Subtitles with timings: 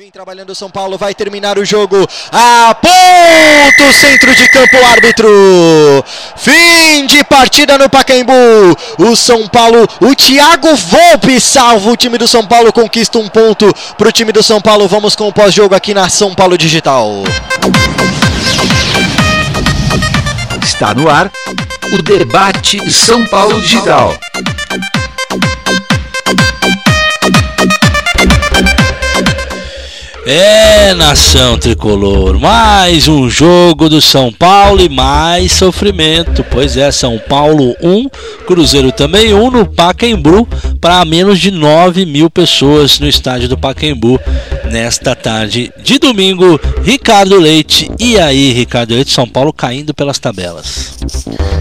[0.00, 2.08] Vem trabalhando o São Paulo, vai terminar o jogo.
[2.32, 5.28] A ponto, centro de campo, árbitro.
[6.38, 8.32] Fim de partida no Pacaembu.
[8.98, 13.70] O São Paulo, o Thiago Volpe salva o time do São Paulo, conquista um ponto
[13.98, 14.88] para o time do São Paulo.
[14.88, 17.22] Vamos com o pós-jogo aqui na São Paulo Digital.
[20.62, 21.30] Está no ar
[21.92, 24.18] o debate São Paulo Digital.
[30.32, 36.44] É, nação tricolor, mais um jogo do São Paulo e mais sofrimento.
[36.48, 38.08] Pois é, São Paulo 1,
[38.46, 40.46] Cruzeiro também 1 no Pacaembu,
[40.80, 44.20] para menos de 9 mil pessoas no estádio do Pacaembu
[44.70, 46.58] nesta tarde de domingo.
[46.82, 50.96] Ricardo Leite, e aí, Ricardo Leite, São Paulo caindo pelas tabelas.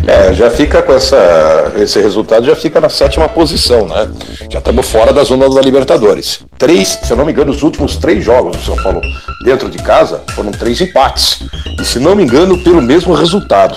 [0.07, 4.09] É, já fica com essa, esse resultado, já fica na sétima posição, né?
[4.49, 6.39] Já estamos fora da zona da Libertadores.
[6.57, 9.01] Três, se eu não me engano, os últimos três jogos do São Paulo
[9.43, 11.41] dentro de casa foram três empates.
[11.79, 13.75] E se não me engano, pelo mesmo resultado.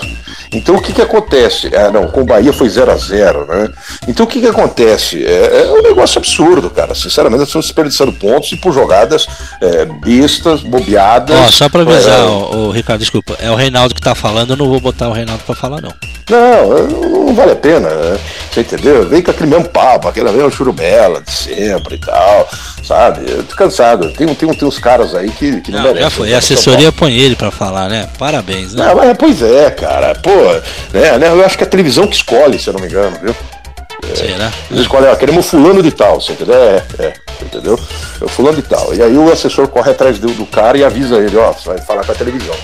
[0.53, 1.71] Então o que que acontece?
[1.75, 3.69] Ah, não, com o Bahia foi 0 a 0 né?
[4.07, 5.23] Então o que que acontece?
[5.25, 6.93] É, é um negócio absurdo, cara.
[6.93, 9.22] Sinceramente, estão desperdiçando pontos e por jogadas
[9.61, 11.35] é, bestas, bobeadas.
[11.47, 14.57] Ó, só pra avisar, É, o, Ricardo, desculpa, é o Reinaldo que tá falando, eu
[14.57, 15.93] não vou botar o Reinaldo pra falar, não.
[16.29, 16.87] Não,
[17.25, 18.17] não vale a pena, né?
[18.51, 19.07] Você entendeu?
[19.09, 22.49] Vem com aquele mesmo papo, aquela mesma churubela de sempre e tal,
[22.83, 23.29] sabe?
[23.29, 24.09] Eu tô cansado.
[24.11, 26.03] Tem, tem, tem uns caras aí que, que não, Não, merecem.
[26.03, 26.35] já foi, né?
[26.35, 28.07] a assessoria põe ele pra falar, né?
[28.17, 28.85] Parabéns, né?
[28.85, 30.15] Não, mas, pois é, cara.
[30.15, 30.29] Pô,
[30.93, 33.17] né, né, eu acho que é a televisão que escolhe, se eu não me engano,
[33.21, 33.35] viu?
[34.15, 34.51] Será?
[34.69, 36.55] Eles escolhem, ó, queremos fulano de tal, você entendeu?
[36.55, 37.79] É, é, entendeu?
[38.21, 38.93] É o fulano de tal.
[38.93, 41.81] E aí o assessor corre atrás do, do cara e avisa ele, ó, você vai
[41.81, 42.55] falar com a televisão.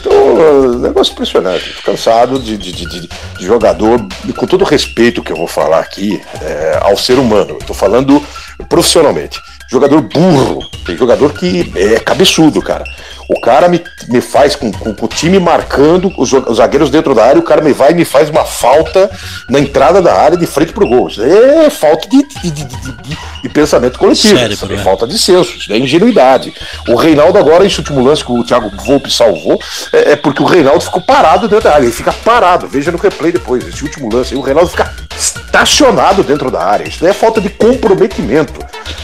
[0.00, 1.74] Então, uh, negócio impressionante.
[1.84, 3.08] Cansado de, de, de, de-
[3.40, 7.56] jogador, e com todo o respeito que eu vou falar aqui é, ao ser humano,
[7.60, 8.22] eu tô falando
[8.68, 9.40] profissionalmente.
[9.68, 12.84] Jogador burro, tem jogador que é cabeçudo, cara.
[13.28, 17.12] O cara me, me faz com, com- com o time marcando, os, os zagueiros dentro
[17.12, 19.10] da área, o cara me vai e me faz uma falta
[19.48, 21.08] na entrada da área de frente pro gol.
[21.08, 24.36] Isso é falta de, de, de- de- pensamento coletivo.
[24.36, 24.82] Cérebro, isso é né?
[24.84, 26.52] falta de senso, isso é ingenuidade.
[26.88, 29.58] O Reinaldo agora, esse último lance que o Thiago Volpe salvou,
[29.92, 31.84] é, é porque o Reinaldo ficou parado dentro da área.
[31.84, 34.34] Ele fica parado, veja no replay depois, esse último lance.
[34.34, 36.88] aí, O Reinaldo fica estacionado dentro da área.
[36.88, 38.52] Isso é falta de comprometimento.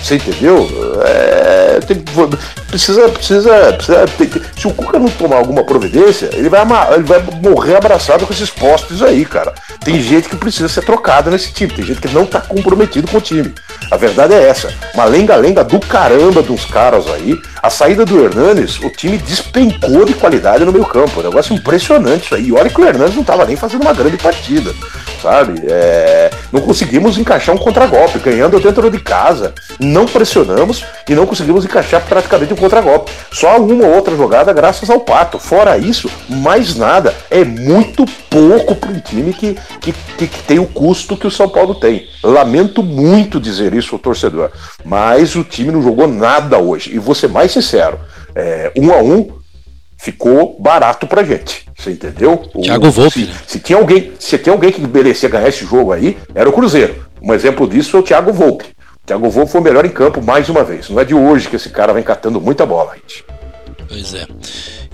[0.02, 0.68] Você entendeu?
[1.80, 2.02] Tem-
[2.68, 6.62] precisa, precisa, precisa tem- se o Cuca não tomar alguma providência, ele vai,
[6.94, 9.52] ele vai morrer abraçado com esses postes aí, cara.
[9.84, 13.18] Tem gente que precisa ser trocada nesse time, tem gente que não tá comprometido com
[13.18, 13.52] o time.
[13.90, 14.72] A verdade é essa.
[14.94, 17.38] Uma lenga-lenga do caramba uns caras aí.
[17.62, 21.20] A saída do Hernanes, o time despencou de qualidade no meio campo.
[21.20, 22.48] Um negócio impressionante isso aí.
[22.48, 24.72] E olha que o Hernanes não tava nem fazendo uma grande partida,
[25.22, 25.60] sabe?
[25.68, 29.54] É, não conseguimos encaixar um contragolpe, ganhando dentro de casa.
[29.78, 33.10] Não pressionamos e não conseguimos encaixar praticamente um contragolpe.
[33.32, 35.38] Só uma ou outra jogada graças ao Pato.
[35.38, 37.14] Fora isso, mais nada.
[37.30, 41.48] É muito pouco para um time que, que, que- tem o custo que o São
[41.48, 42.06] Paulo tem.
[42.22, 44.50] Lamento muito dizer isso ao torcedor,
[44.84, 46.94] mas o time não jogou nada hoje.
[46.94, 47.98] E vou ser mais sincero:
[48.34, 49.28] é, um a um
[49.98, 51.64] ficou barato pra gente.
[51.78, 52.42] Você entendeu?
[52.54, 53.34] O- Thiago Volpe, se, né?
[53.46, 57.06] se tinha alguém, se tinha alguém que merecia ganhar esse jogo aí, era o Cruzeiro.
[57.20, 58.66] Um exemplo disso é o Thiago Volpe.
[59.04, 60.88] Thiago Volpe foi o melhor em campo mais uma vez.
[60.88, 63.24] Não é de hoje que esse cara vem catando muita bola, gente.
[63.88, 64.26] Pois é.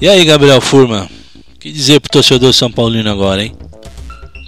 [0.00, 1.02] E aí, Gabriel Furman?
[1.04, 3.54] O que dizer pro torcedor São Paulino agora, hein?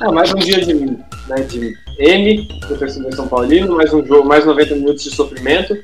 [0.01, 4.27] Ah, mais um dia de, né, de M do torcedor São Paulino, mais um jogo,
[4.27, 5.77] mais 90 minutos de sofrimento.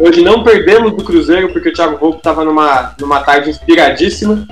[0.00, 4.44] Hoje não perdemos do Cruzeiro porque o Thiago Volpe estava numa, numa tarde inspiradíssima.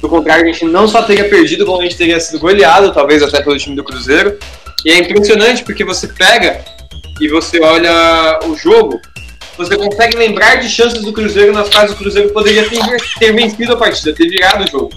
[0.00, 3.24] Do contrário, a gente não só teria perdido, como a gente teria sido goleado, talvez
[3.24, 4.38] até pelo time do Cruzeiro.
[4.84, 6.73] E é impressionante porque você pega
[7.20, 9.00] e você olha o jogo,
[9.56, 12.80] você consegue lembrar de chances do Cruzeiro nas quais o Cruzeiro poderia ter,
[13.18, 14.90] ter vencido a partida, ter virado o jogo.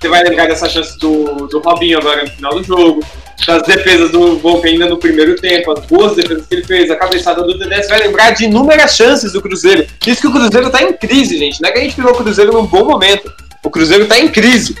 [0.00, 3.04] Você vai lembrar dessa chance do, do Robinho agora no final do jogo,
[3.46, 6.96] das defesas do Volpe ainda no primeiro tempo, as boas defesas que ele fez, a
[6.96, 9.86] cabeçada do Dedé, você vai lembrar de inúmeras chances do Cruzeiro.
[10.06, 11.60] Isso que o Cruzeiro tá em crise, gente.
[11.60, 13.32] Não é que a gente pegou o Cruzeiro num bom momento.
[13.64, 14.76] O Cruzeiro tá em crise.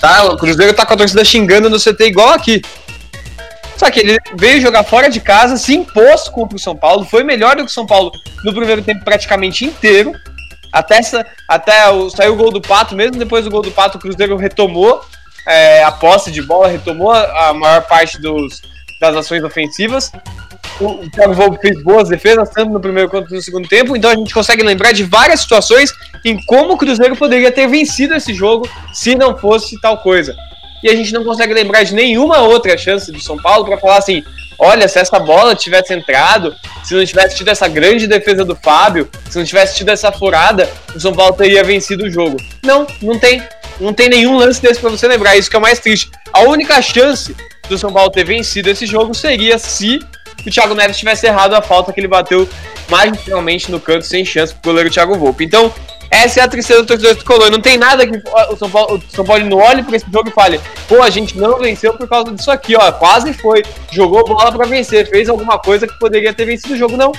[0.00, 0.24] Tá?
[0.24, 2.60] O Cruzeiro tá com a torcida xingando no CT igual aqui.
[3.76, 7.22] Só que ele veio jogar fora de casa, se impôs contra o São Paulo, foi
[7.22, 8.10] melhor do que o São Paulo
[8.42, 10.12] no primeiro tempo praticamente inteiro.
[10.72, 11.00] Até,
[11.48, 14.36] até o, saiu o gol do Pato, mesmo depois do gol do Pato, o Cruzeiro
[14.36, 15.02] retomou
[15.46, 18.62] é, a posse de bola, retomou a, maior parte dos,
[19.00, 20.10] das ações ofensivas.
[20.80, 24.14] O Thiago Volpe fez boas defesas, tanto no primeiro quanto no segundo tempo, então a
[24.14, 25.90] gente consegue lembrar de várias situações
[26.24, 30.34] em como o Cruzeiro poderia ter vencido esse jogo se não fosse tal coisa.
[30.82, 33.98] E a gente não consegue lembrar de nenhuma outra chance do São Paulo para falar
[33.98, 34.22] assim:
[34.58, 39.08] olha, se essa bola tivesse entrado, se não tivesse tido essa grande defesa do Fábio,
[39.28, 42.36] se não tivesse tido essa furada, o São Paulo teria vencido o jogo.
[42.62, 43.42] Não, não tem.
[43.78, 45.36] Não tem nenhum lance desse para você lembrar.
[45.36, 46.10] Isso que é o mais triste.
[46.32, 47.36] A única chance
[47.68, 50.00] do São Paulo ter vencido esse jogo seria se
[50.46, 52.48] o Thiago Neves tivesse errado a falta que ele bateu
[52.88, 55.44] magistralmente no canto, sem chance pro goleiro Thiago Volpe.
[55.44, 55.72] Então,
[56.10, 57.50] essa é a tristeza do torcedor tricolor.
[57.50, 60.28] Não tem nada que o São Paulo, o São Paulo não olhe para esse jogo
[60.28, 62.92] e fale: pô, a gente não venceu por causa disso aqui, ó.
[62.92, 63.62] Quase foi.
[63.90, 66.96] Jogou bola para vencer, fez alguma coisa que poderia ter vencido o jogo.
[66.96, 67.12] Não.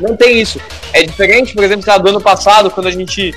[0.00, 0.58] Não tem isso.
[0.92, 3.34] É diferente, por exemplo, do ano passado, quando a gente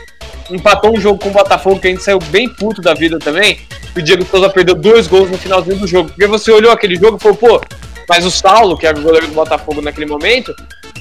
[0.50, 3.60] empatou um jogo com o Botafogo, que a gente saiu bem puto da vida também.
[3.95, 6.10] O Diego Souza perdeu dois gols no finalzinho do jogo.
[6.10, 7.62] Porque você olhou aquele jogo e falou, pô,
[8.08, 10.54] mas o Saulo, que era o goleiro do Botafogo naquele momento,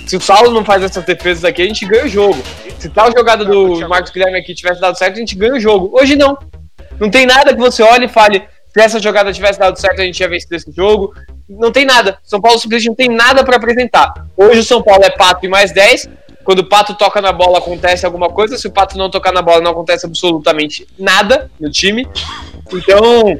[0.07, 2.43] se o Saulo não faz essas defesas aqui, a gente ganha o jogo.
[2.79, 5.91] Se tal jogada do Marcos Guilherme aqui tivesse dado certo, a gente ganha o jogo.
[5.99, 6.37] Hoje não.
[6.99, 10.05] Não tem nada que você olhe e fale, se essa jogada tivesse dado certo, a
[10.05, 11.15] gente ia vencer esse jogo.
[11.49, 12.19] Não tem nada.
[12.23, 14.13] São Paulo simplesmente não tem nada para apresentar.
[14.37, 16.09] Hoje o São Paulo é Pato e mais 10.
[16.43, 18.57] Quando o Pato toca na bola, acontece alguma coisa.
[18.57, 22.09] Se o Pato não tocar na bola, não acontece absolutamente nada no time.
[22.73, 23.39] Então,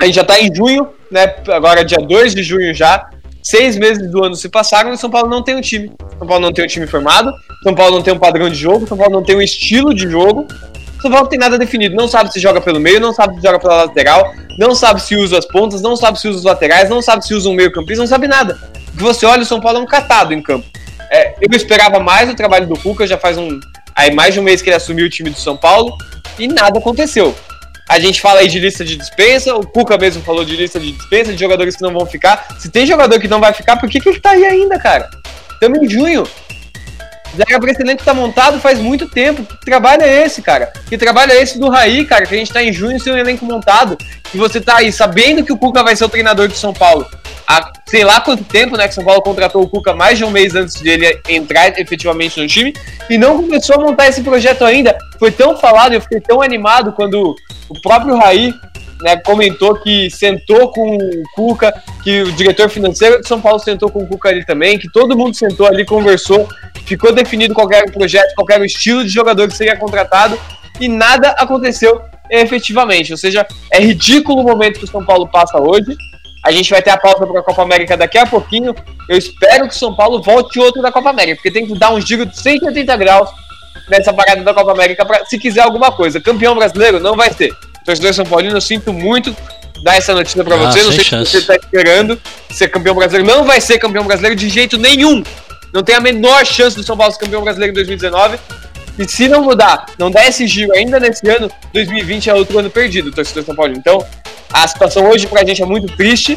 [0.00, 1.34] a gente já tá em junho, né?
[1.48, 3.08] Agora é dia 2 de junho já.
[3.42, 5.90] Seis meses do ano se passaram e São Paulo não tem um time.
[6.18, 8.86] São Paulo não tem um time formado, São Paulo não tem um padrão de jogo,
[8.86, 10.46] São Paulo não tem um estilo de jogo.
[11.00, 13.42] São Paulo não tem nada definido, não sabe se joga pelo meio, não sabe se
[13.42, 16.90] joga pela lateral, não sabe se usa as pontas, não sabe se usa os laterais,
[16.90, 18.58] não sabe se usa um meio campista, não sabe nada.
[18.96, 20.66] Que você olha, o São Paulo é um catado em campo.
[21.10, 23.60] É, eu esperava mais o trabalho do Cuca, já faz um.
[23.94, 25.96] Aí mais de um mês que ele assumiu o time do São Paulo
[26.38, 27.34] e nada aconteceu.
[27.88, 30.92] A gente fala aí de lista de dispensa, o Cuca mesmo falou de lista de
[30.92, 32.46] dispensa, de jogadores que não vão ficar.
[32.58, 35.08] Se tem jogador que não vai ficar, por que, que ele tá aí ainda, cara?
[35.52, 36.28] Estamos em junho.
[37.36, 39.42] Zaga pra esse elenco tá montado faz muito tempo.
[39.44, 40.72] Que trabalho é esse, cara?
[40.88, 42.26] Que trabalho é esse do Raí, cara?
[42.26, 43.96] Que a gente tá em junho sem um elenco montado.
[44.32, 47.06] E você tá aí sabendo que o Cuca vai ser o treinador de São Paulo.
[47.46, 48.88] Há sei lá quanto tempo, né?
[48.88, 52.46] Que São Paulo contratou o Cuca mais de um mês antes dele entrar efetivamente no
[52.46, 52.74] time.
[53.08, 54.96] E não começou a montar esse projeto ainda.
[55.18, 57.34] Foi tão falado, eu fiquei tão animado quando
[57.68, 58.54] o próprio Raí
[59.02, 61.72] né, comentou que sentou com o Cuca,
[62.02, 65.16] que o diretor financeiro de São Paulo sentou com o Cuca ali também, que todo
[65.16, 66.48] mundo sentou ali, conversou,
[66.84, 70.38] ficou definido qualquer projeto, qualquer estilo de jogador que seria contratado
[70.80, 72.00] e nada aconteceu
[72.30, 73.12] efetivamente.
[73.12, 75.96] Ou seja, é ridículo o momento que o São Paulo passa hoje.
[76.44, 78.74] A gente vai ter a pausa para a Copa América daqui a pouquinho.
[79.08, 81.92] Eu espero que o São Paulo volte outro da Copa América, porque tem que dar
[81.92, 83.30] um giro de 180 graus
[83.88, 86.20] nessa parada da Copa América pra, se quiser alguma coisa.
[86.20, 87.52] Campeão brasileiro não vai ser.
[87.84, 89.34] Torcedor São Paulino, eu sinto muito
[89.82, 90.82] dar essa notícia para Ah, você.
[90.82, 92.20] Não sei se você tá esperando
[92.50, 93.26] ser campeão brasileiro.
[93.26, 95.22] Não vai ser campeão brasileiro de jeito nenhum.
[95.72, 98.38] Não tem a menor chance do São Paulo ser campeão brasileiro em 2019.
[98.98, 102.68] E se não mudar, não der esse giro ainda nesse ano, 2020 é outro ano
[102.68, 103.72] perdido, torcedor São Paulo.
[103.76, 104.04] Então,
[104.52, 106.36] a situação hoje pra gente é muito triste.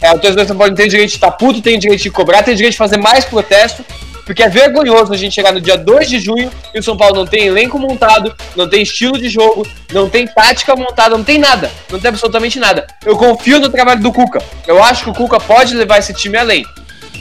[0.00, 2.10] É, o torcedor São Paulo tem o direito de estar puto, tem o direito de
[2.10, 3.84] cobrar, tem o direito de fazer mais protesto.
[4.24, 7.16] Porque é vergonhoso a gente chegar no dia 2 de junho e o São Paulo
[7.16, 11.38] não tem elenco montado, não tem estilo de jogo, não tem tática montada, não tem
[11.38, 11.70] nada.
[11.90, 12.86] Não tem absolutamente nada.
[13.04, 14.42] Eu confio no trabalho do Cuca.
[14.66, 16.64] Eu acho que o Cuca pode levar esse time além.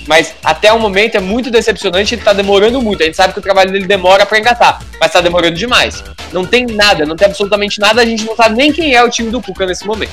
[0.07, 3.03] Mas até o momento é muito decepcionante, ele tá demorando muito.
[3.03, 6.03] A gente sabe que o trabalho dele demora pra engatar, mas tá demorando demais.
[6.33, 9.09] Não tem nada, não tem absolutamente nada, a gente não sabe nem quem é o
[9.09, 10.11] time do Cuca nesse momento.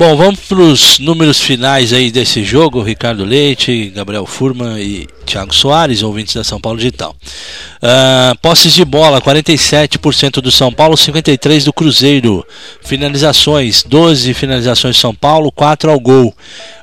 [0.00, 2.80] Bom, vamos para os números finais aí desse jogo.
[2.80, 7.14] Ricardo Leite, Gabriel Furman e Thiago Soares, ouvintes da São Paulo Digital.
[7.82, 12.42] Ah, posses de bola, 47% do São Paulo, 53% do Cruzeiro.
[12.82, 16.34] Finalizações, 12 finalizações do São Paulo, 4 ao gol.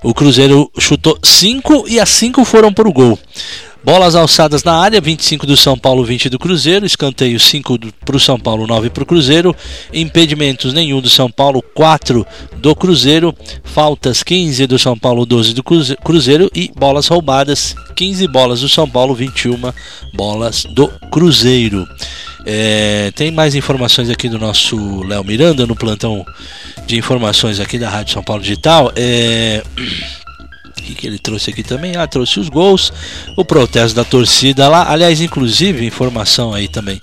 [0.04, 3.18] O Cruzeiro chutou 5 e as 5 foram para o gol.
[3.88, 6.86] Bolas alçadas na área, 25 do São Paulo, 20 do Cruzeiro.
[6.86, 9.56] Escanteio 5 para o São Paulo, 9 para o Cruzeiro.
[9.94, 12.28] Impedimentos nenhum do São Paulo, 4
[12.58, 13.34] do Cruzeiro.
[13.64, 16.52] Faltas 15 do São Paulo, 12 do Cruze- Cruzeiro.
[16.54, 19.72] E bolas roubadas, 15 bolas do São Paulo, 21
[20.14, 21.88] bolas do Cruzeiro.
[22.46, 26.26] É, tem mais informações aqui do nosso Léo Miranda no plantão
[26.86, 28.92] de informações aqui da Rádio São Paulo Digital.
[28.98, 29.64] É.
[30.80, 31.96] O que, que ele trouxe aqui também?
[31.96, 32.94] Ah, trouxe os gols,
[33.36, 34.90] o protesto da torcida lá.
[34.90, 37.00] Aliás, inclusive, informação aí também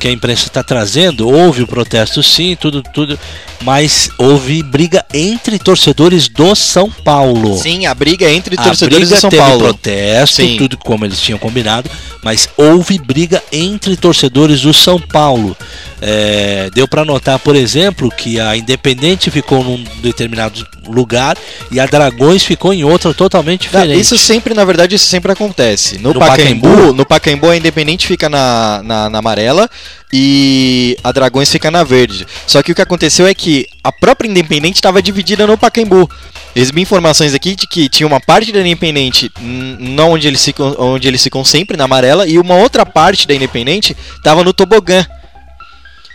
[0.00, 1.28] que a imprensa está trazendo.
[1.28, 3.18] Houve o protesto sim, tudo, tudo,
[3.62, 7.58] mas houve briga entre torcedores do São Paulo.
[7.58, 9.58] Sim, a briga entre A torcedores briga do São teve Paulo.
[9.60, 10.56] protesto, Sim.
[10.56, 11.90] tudo como eles tinham combinado,
[12.22, 15.54] mas houve briga entre torcedores do São Paulo.
[16.00, 21.36] É, deu para notar, por exemplo, que a Independente ficou num determinado lugar
[21.70, 24.00] e a Dragões ficou em outro totalmente Não, diferente.
[24.00, 25.98] Isso sempre, na verdade, isso sempre acontece.
[25.98, 26.92] No, No Pacaembu, Pacaembu?
[26.94, 29.68] no Pacaembu a Independente fica na, na, na amarela
[30.12, 32.26] e a Dragões fica na verde.
[32.46, 36.08] Só que o que aconteceu é que a própria Independente estava dividida no Pacaembu.
[36.54, 41.06] Recebi informações aqui de que tinha uma parte da Independente não onde eles ficam, onde
[41.06, 45.06] eles ficam sempre, na amarela, e uma outra parte da Independente tava no tobogã.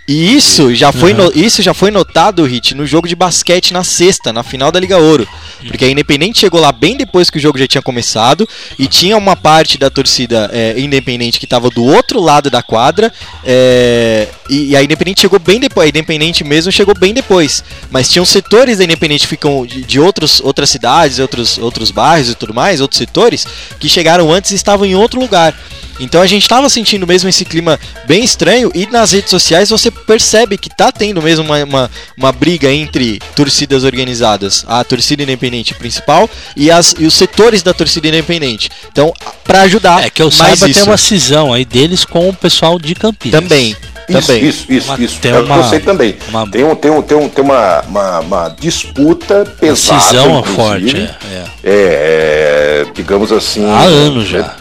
[0.07, 3.83] E isso já foi, no- isso já foi notado, Hit, no jogo de basquete na
[3.83, 5.27] sexta, na final da Liga Ouro.
[5.67, 8.47] Porque a Independente chegou lá bem depois que o jogo já tinha começado
[8.77, 13.11] e tinha uma parte da torcida é, Independente que estava do outro lado da quadra.
[13.43, 15.85] é, e, e a Independente chegou bem depois.
[15.85, 17.63] A Independente mesmo chegou bem depois.
[17.89, 22.35] Mas tinham setores da Independente ficam de, de outros, outras cidades, outros, outros bairros e
[22.35, 23.45] tudo mais, outros setores,
[23.79, 25.55] que chegaram antes e estavam em outro lugar.
[25.99, 29.89] Então a gente estava sentindo mesmo esse clima bem estranho e nas redes sociais você
[29.89, 35.44] percebe que tá tendo mesmo uma, uma, uma briga entre torcidas organizadas, a torcida independente
[35.75, 38.69] principal e, as, e os setores da torcida independente.
[38.91, 40.79] Então, para ajudar, É que eu mais saiba, isso.
[40.79, 43.41] tem uma cisão aí deles com o pessoal de Campinas.
[43.41, 43.75] também,
[44.09, 44.45] Isso, também.
[44.45, 45.19] isso, isso, Uma- isso.
[45.19, 46.15] tem É uma- eu sei também.
[46.29, 49.99] uma- Tem, um, tem, um, tem, um, tem uma, uma, uma disputa Uma pesada.
[50.01, 50.55] cisão inclusive.
[50.55, 51.43] forte, é, é.
[51.63, 53.65] É, é, digamos assim.
[53.69, 54.55] Há anos já.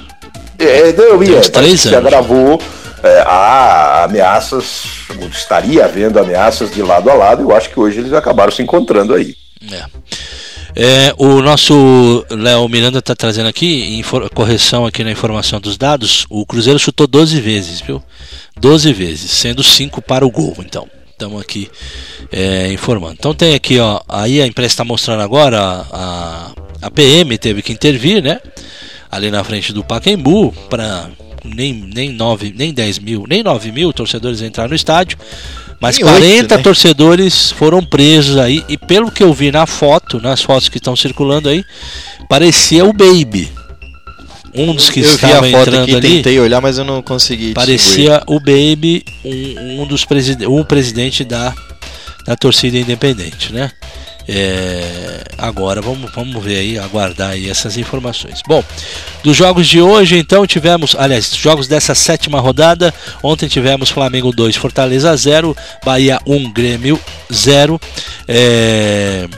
[0.58, 2.06] É, não, Tem e é, três se anos.
[2.06, 2.60] agravou.
[3.02, 4.84] É, há ameaças,
[5.30, 7.42] estaria havendo ameaças de lado a lado.
[7.42, 9.34] Eu acho que hoje eles acabaram se encontrando aí.
[9.70, 9.82] É.
[10.76, 14.02] É, o nosso Léo Miranda está trazendo aqui,
[14.35, 18.02] correção aqui na informação dos dados, o Cruzeiro chutou 12 vezes, viu?
[18.59, 20.88] 12 vezes, sendo 5 para o gol, então.
[21.12, 21.71] Estamos aqui
[22.33, 23.14] é, informando.
[23.16, 26.52] Então tem aqui, ó, aí a imprensa está mostrando agora, a,
[26.83, 28.40] a PM teve que intervir, né?
[29.09, 31.09] Ali na frente do Pacaembu, para
[31.45, 35.16] nem, nem, 9, nem 10 mil, nem 9 mil torcedores entrar no estádio.
[35.84, 36.62] Mas Nem oito, 40 né?
[36.62, 38.64] torcedores foram presos aí.
[38.70, 41.62] E pelo que eu vi na foto, nas fotos que estão circulando aí,
[42.26, 43.52] parecia o Baby.
[44.54, 46.08] Um dos que eu vi estava entrando aqui, ali.
[46.16, 47.52] tentei olhar, mas eu não consegui.
[47.52, 51.52] Parecia o Baby, um, um dos presidentes, um presidente da,
[52.24, 53.70] da torcida independente, né?
[54.26, 58.40] É, agora vamos, vamos ver aí, aguardar aí essas informações.
[58.47, 58.62] Bom,
[59.23, 62.93] dos jogos de hoje, então tivemos, aliás, jogos dessa sétima rodada.
[63.23, 67.00] Ontem tivemos Flamengo 2, Fortaleza 0, Bahia 1, Grêmio
[67.33, 67.81] 0.
[68.26, 69.28] É,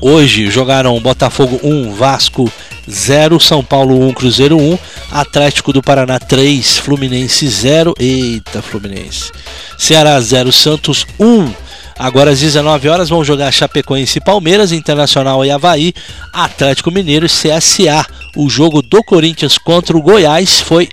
[0.00, 2.50] Hoje jogaram Botafogo 1, Vasco
[2.88, 4.78] 0, São Paulo 1, Cruzeiro 1,
[5.10, 7.94] Atlético do Paraná 3, Fluminense 0.
[7.98, 9.32] Eita, Fluminense.
[9.76, 11.52] Ceará 0, Santos 1.
[11.98, 15.92] Agora às 19 horas vão jogar Chapecoense e Palmeiras, Internacional e Havaí,
[16.32, 18.06] Atlético Mineiro e CSA.
[18.36, 20.88] O jogo do Corinthians contra o Goiás foi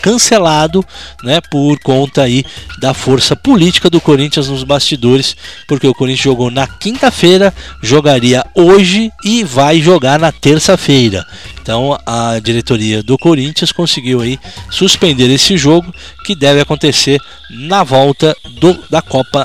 [0.00, 0.84] cancelado,
[1.24, 2.44] né, por conta aí
[2.78, 5.36] da força política do Corinthians nos bastidores,
[5.66, 11.26] porque o Corinthians jogou na quinta-feira, jogaria hoje e vai jogar na terça-feira.
[11.60, 14.38] Então a diretoria do Corinthians conseguiu aí
[14.70, 15.92] suspender esse jogo
[16.24, 19.44] que deve acontecer na volta do, da Copa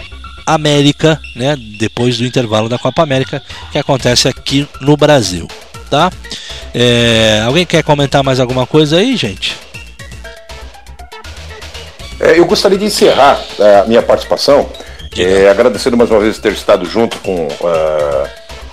[0.53, 3.41] América, né, depois do intervalo da Copa América
[3.71, 5.47] que acontece aqui no Brasil,
[5.89, 6.11] tá?
[6.73, 9.57] É, alguém quer comentar mais alguma coisa aí, gente?
[12.19, 14.69] É, eu gostaria de encerrar é, a minha participação,
[15.17, 18.29] é, agradecendo mais uma vez ter estado junto com é,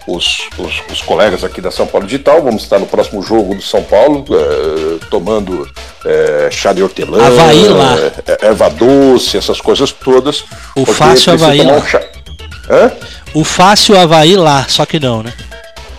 [0.09, 2.43] os, os- os colegas aqui da São Paulo Digital.
[2.43, 5.69] Vamos estar no próximo jogo do São Paulo, é, tomando
[6.05, 7.97] é, chá de hortelã, Havaí lá.
[8.27, 10.45] é, erva doce, essas coisas todas.
[10.77, 11.75] O fácil Havaí lá.
[13.35, 13.41] um?
[13.41, 15.33] O fácil Havaí lá, só que não, né?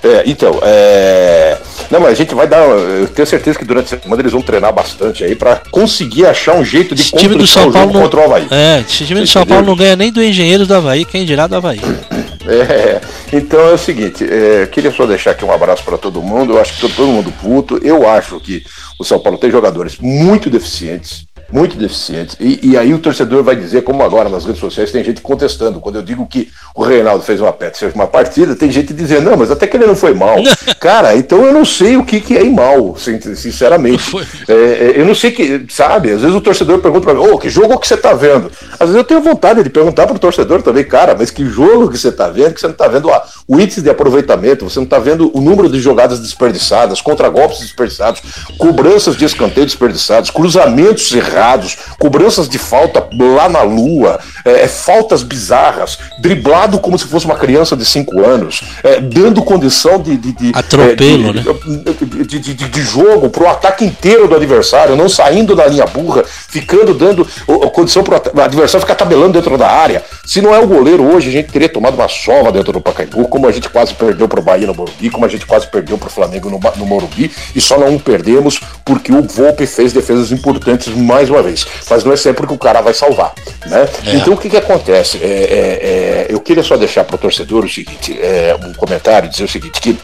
[0.02, 1.58] É, então, é...
[1.92, 2.62] Não, mas a gente vai dar.
[2.62, 6.56] Eu tenho certeza que durante a semana eles vão treinar bastante aí pra conseguir achar
[6.56, 8.48] um jeito de time do São Paulo não, contra o Havaí.
[8.52, 11.48] é, esse time do São Paulo não ganha nem do Engenheiros do Havaí, quem dirá
[11.48, 11.82] do Havaí.
[12.50, 13.02] É,
[13.32, 16.54] então é o seguinte, é, queria só deixar aqui um abraço para todo mundo.
[16.54, 17.78] Eu acho que todo, mundo puto.
[17.84, 18.64] Eu acho que
[19.00, 22.36] o São Paulo tem jogadores muito deficientes, muito deficientes.
[22.40, 25.80] E, e aí o torcedor vai dizer, como agora nas redes sociais tem gente contestando.
[25.80, 27.56] Quando eu digo que o Reinaldo fez uma,
[27.96, 30.38] uma partida, tem gente dizendo, não, mas até que ele não foi mal.
[30.80, 34.12] Cara, então eu não sei o que, que é ir mal, sin- sinceramente.
[34.48, 37.38] É, é, eu não sei que, sabe, às vezes o torcedor pergunta pra mim, ô,
[37.38, 38.52] que jogo que você tá vendo?
[38.74, 41.98] Às vezes eu tenho vontade de perguntar pro torcedor também, cara, mas que jogo que
[41.98, 42.54] você tá vendo?
[42.54, 45.42] Que você não tá vendo a- o índice de aproveitamento, você não tá vendo o
[45.42, 48.22] número de jogadas desperdiçadas, contragolpes desperdiçados,
[48.60, 55.24] cobranças de escanteio desperdiçados, cruzamentos errados, cobranças de falta lá na lua, é, é, faltas
[55.24, 60.32] bizarras, driblado como se fosse uma criança de 5 anos, é, dando condição de, de,
[60.34, 62.24] de Atropelo, é, de- né?
[62.28, 66.94] de, de, de, jogo pro ataque inteiro do adversário, não saindo da linha burra, ficando
[66.94, 70.04] dando o- condição at- o adversário ficar tabelando dentro da área.
[70.24, 73.28] Se não é o goleiro hoje, a gente teria tomado uma sova dentro do Pacaembu,
[73.40, 76.10] como a gente quase perdeu pro Bahia no Morumbi, como a gente quase perdeu pro
[76.10, 81.30] Flamengo no, no Morumbi, e só não perdemos porque o Volpe fez defesas importantes mais
[81.30, 81.66] uma vez.
[81.90, 83.34] Mas não é sempre que o cara vai salvar,
[83.66, 83.88] né?
[84.06, 84.16] É.
[84.18, 85.20] Então o que que acontece?
[85.24, 89.46] É, é, é eu queria só deixar pro torcedor o seguinte, é, um comentário, dizer
[89.46, 89.98] o seguinte, que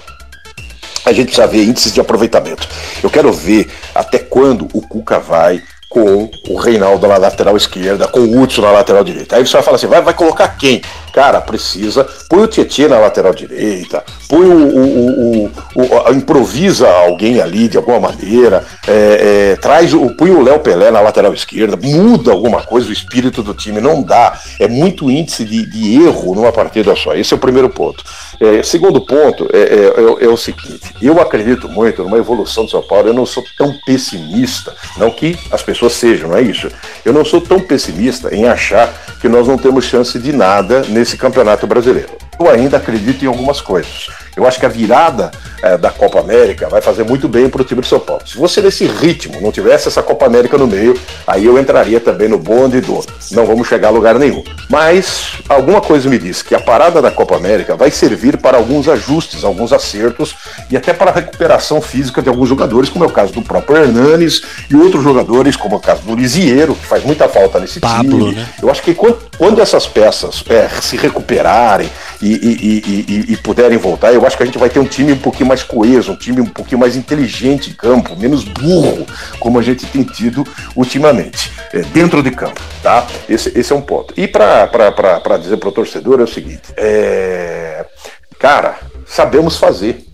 [1.03, 2.65] a gente precisa ver índices de aproveitamento.
[3.03, 5.61] Eu quero ver até quando o Cuca vai
[5.95, 9.37] com o Reinaldo na lateral esquerda, com o Hudson na lateral direita.
[9.37, 10.81] Aí você vai falar assim, vai, vai colocar quem?
[11.13, 17.39] Cara, precisa, põe o Tietchan na lateral direita, põe o, o, o, o, improvisa alguém
[17.39, 21.79] ali de alguma maneira, é, é, traz o, põe o Léo Pelé na lateral esquerda,
[21.81, 24.37] muda alguma coisa o espírito do time, não dá.
[24.59, 27.13] É muito índice de, de erro numa partida só.
[27.13, 28.03] Esse é o primeiro ponto.
[28.39, 32.71] É, segundo ponto é, é, é, é, o seguinte: eu acredito muito numa evolução do
[32.71, 33.07] São Paulo.
[33.07, 36.69] Eu não sou tão pessimista, não que as pessoas sejam, não é isso.
[37.03, 41.17] Eu não sou tão pessimista em achar que nós não temos chance de nada nesse
[41.17, 42.09] campeonato brasileiro.
[42.39, 44.09] Eu ainda acredito em algumas coisas.
[44.35, 45.31] Eu acho que a virada
[45.61, 48.23] é, da Copa América vai fazer muito bem para o time de São Paulo.
[48.25, 52.27] Se você nesse ritmo não tivesse essa Copa América no meio, aí eu entraria também
[52.27, 52.95] no bonde do
[53.31, 54.43] não vamos chegar a lugar nenhum.
[54.69, 58.87] Mas alguma coisa me diz que a parada da Copa América vai servir para alguns
[58.87, 60.35] ajustes, alguns acertos
[60.69, 63.77] e até para a recuperação física de alguns jogadores, como é o caso do próprio
[63.77, 67.79] Hernanes e outros jogadores, como é o caso do Lisieiro, que faz muita falta nesse
[67.79, 68.35] Pablo, time.
[68.35, 68.47] Né?
[68.61, 71.89] Eu acho que quando, quando essas peças é, se recuperarem
[72.21, 75.13] e, e, e, e puderem voltar, eu acho que a gente vai ter um time
[75.13, 79.05] um pouquinho mais coeso, um time um pouquinho mais inteligente em campo, menos burro,
[79.39, 83.05] como a gente tem tido ultimamente, é, dentro de campo, tá?
[83.29, 84.13] Esse, esse é um ponto.
[84.17, 87.85] E para dizer para o torcedor é o seguinte, é,
[88.39, 90.04] cara, sabemos fazer.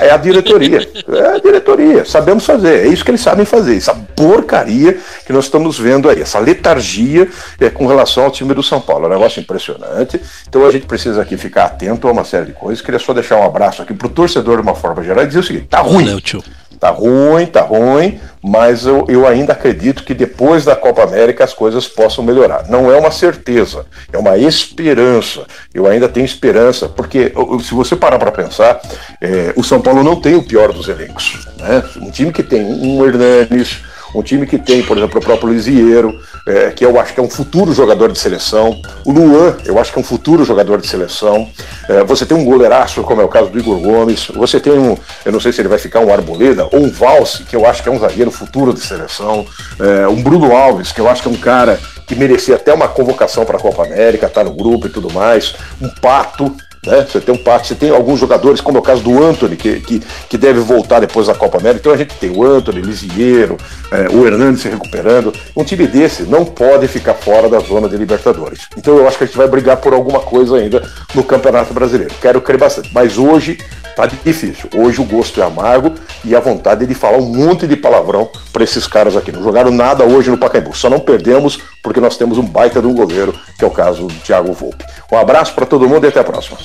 [0.00, 0.88] É, é, a diretoria.
[1.08, 2.04] É a diretoria.
[2.04, 2.86] Sabemos fazer.
[2.86, 3.76] É isso que eles sabem fazer.
[3.76, 6.20] Essa porcaria que nós estamos vendo aí.
[6.20, 7.28] Essa letargia
[7.60, 9.04] é, com relação ao time do São Paulo.
[9.04, 10.20] É um negócio impressionante.
[10.48, 12.82] Então a gente precisa aqui ficar atento a uma série de coisas.
[12.82, 15.44] Queria só deixar um abraço aqui pro torcedor de uma forma geral e dizer o
[15.44, 16.04] seguinte: tá ruim.
[16.04, 16.42] Valeu, tio.
[16.82, 21.54] Tá ruim, tá ruim, mas eu, eu ainda acredito que depois da Copa América as
[21.54, 22.68] coisas possam melhorar.
[22.68, 25.46] Não é uma certeza, é uma esperança.
[25.72, 28.82] Eu ainda tenho esperança, porque se você parar para pensar,
[29.20, 31.46] é, o São Paulo não tem o pior dos elencos.
[31.56, 31.84] Né?
[31.98, 36.18] Um time que tem um Hernanes, um time que tem, por exemplo, o próprio Lisieiro,
[36.46, 38.80] é, que eu acho que é um futuro jogador de seleção.
[39.04, 41.48] O Luan, eu acho que é um futuro jogador de seleção.
[41.88, 44.28] É, você tem um goleiraço, como é o caso do Igor Gomes.
[44.28, 47.44] Você tem um, eu não sei se ele vai ficar um Arboleda, ou um Valse,
[47.44, 49.46] que eu acho que é um zagueiro futuro de seleção.
[49.80, 52.88] É, um Bruno Alves, que eu acho que é um cara que merecia até uma
[52.88, 55.54] convocação para a Copa América, tá no grupo e tudo mais.
[55.80, 56.54] Um Pato,
[56.86, 57.06] né?
[57.08, 59.80] Você tem um parte, você tem alguns jogadores, como é o caso do Anthony, que,
[59.80, 61.80] que, que deve voltar depois da Copa América.
[61.80, 63.56] Então a gente tem o Anthony, Lisieiro,
[63.90, 65.32] é, o Hernandes se recuperando.
[65.56, 68.66] Um time desse não pode ficar fora da zona de Libertadores.
[68.76, 70.82] Então eu acho que a gente vai brigar por alguma coisa ainda
[71.14, 72.12] no Campeonato Brasileiro.
[72.20, 72.90] Quero crer bastante.
[72.92, 73.58] Mas hoje
[73.94, 74.68] tá difícil.
[74.74, 78.64] Hoje o gosto é amargo e a vontade de falar um monte de palavrão para
[78.64, 79.32] esses caras aqui.
[79.32, 80.74] Não jogaram nada hoje no Pacaembu.
[80.74, 84.06] Só não perdemos porque nós temos um baita de um goleiro, que é o caso
[84.06, 84.84] do Thiago Volpe.
[85.10, 86.56] Um abraço para todo mundo e até a próxima.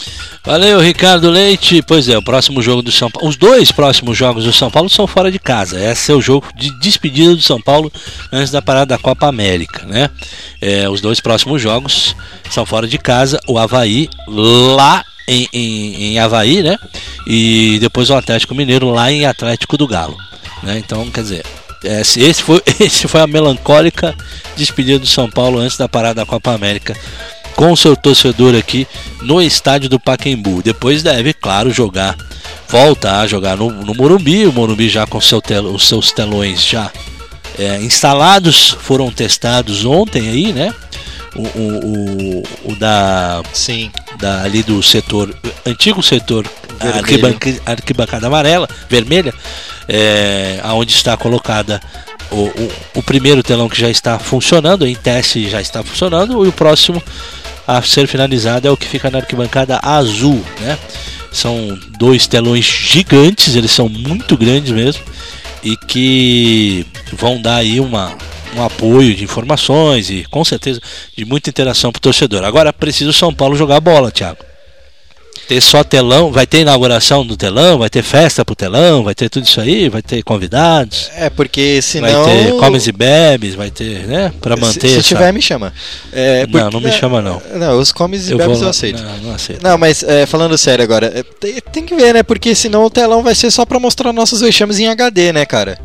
[0.45, 1.81] Valeu, Ricardo Leite.
[1.81, 3.27] Pois é, o próximo jogo do São Paulo.
[3.27, 5.83] Os dois próximos jogos do São Paulo são fora de casa.
[5.83, 7.91] Esse é o jogo de despedida do São Paulo
[8.31, 10.09] antes da parada da Copa América, né?
[10.61, 12.15] É, os dois próximos jogos
[12.49, 13.39] são fora de casa.
[13.47, 16.77] O Havaí lá em, em, em Havaí, né?
[17.25, 20.17] E depois o Atlético Mineiro lá em Atlético do Galo.
[20.63, 20.77] Né?
[20.79, 21.45] Então, quer dizer,
[21.83, 24.15] esse foi, esse foi a melancólica
[24.55, 26.95] despedida do São Paulo antes da parada da Copa América
[27.55, 28.87] com o seu torcedor aqui
[29.23, 30.61] no estádio do Pacaembu.
[30.61, 32.15] Depois deve, claro, jogar,
[32.69, 36.63] volta a jogar no, no Morumbi, o Morumbi já com seu tel, os seus telões
[36.63, 36.91] já
[37.57, 40.71] é, instalados, foram testados ontem aí, né?
[41.37, 43.91] O, o, o, o da, Sim.
[44.17, 45.33] da ali do setor,
[45.65, 49.33] antigo setor arquibancada, arquibancada amarela, vermelha,
[49.87, 51.79] é, aonde está colocada
[52.31, 56.49] o, o, o, primeiro telão que já está funcionando, em teste já está funcionando, e
[56.49, 57.01] o próximo
[57.67, 60.77] a ser finalizado é o que fica na arquibancada azul, né?
[61.31, 65.03] São dois telões gigantes, eles são muito grandes mesmo
[65.63, 68.15] e que vão dar aí uma,
[68.55, 70.81] um apoio de informações e com certeza
[71.15, 72.43] de muita interação para o torcedor.
[72.43, 74.47] Agora precisa o São Paulo jogar bola, Thiago
[75.47, 79.29] ter só telão, vai ter inauguração do telão, vai ter festa pro telão, vai ter
[79.29, 81.09] tudo isso aí, vai ter convidados.
[81.15, 82.25] É, porque senão.
[82.25, 84.33] Vai ter comes e bebes, vai ter, né?
[84.41, 84.89] Pra manter.
[84.89, 85.73] Se, se tiver, me chama.
[86.11, 87.41] É, porque, não, não me chama não.
[87.55, 89.01] Não, os comes e eu bebes eu aceito.
[89.01, 89.63] Não, não aceito.
[89.63, 92.23] Não, mas é, falando sério agora, é, tem, tem, que ver, né?
[92.23, 95.79] Porque senão o telão vai ser só pra mostrar nossos vexames em HD, né, cara?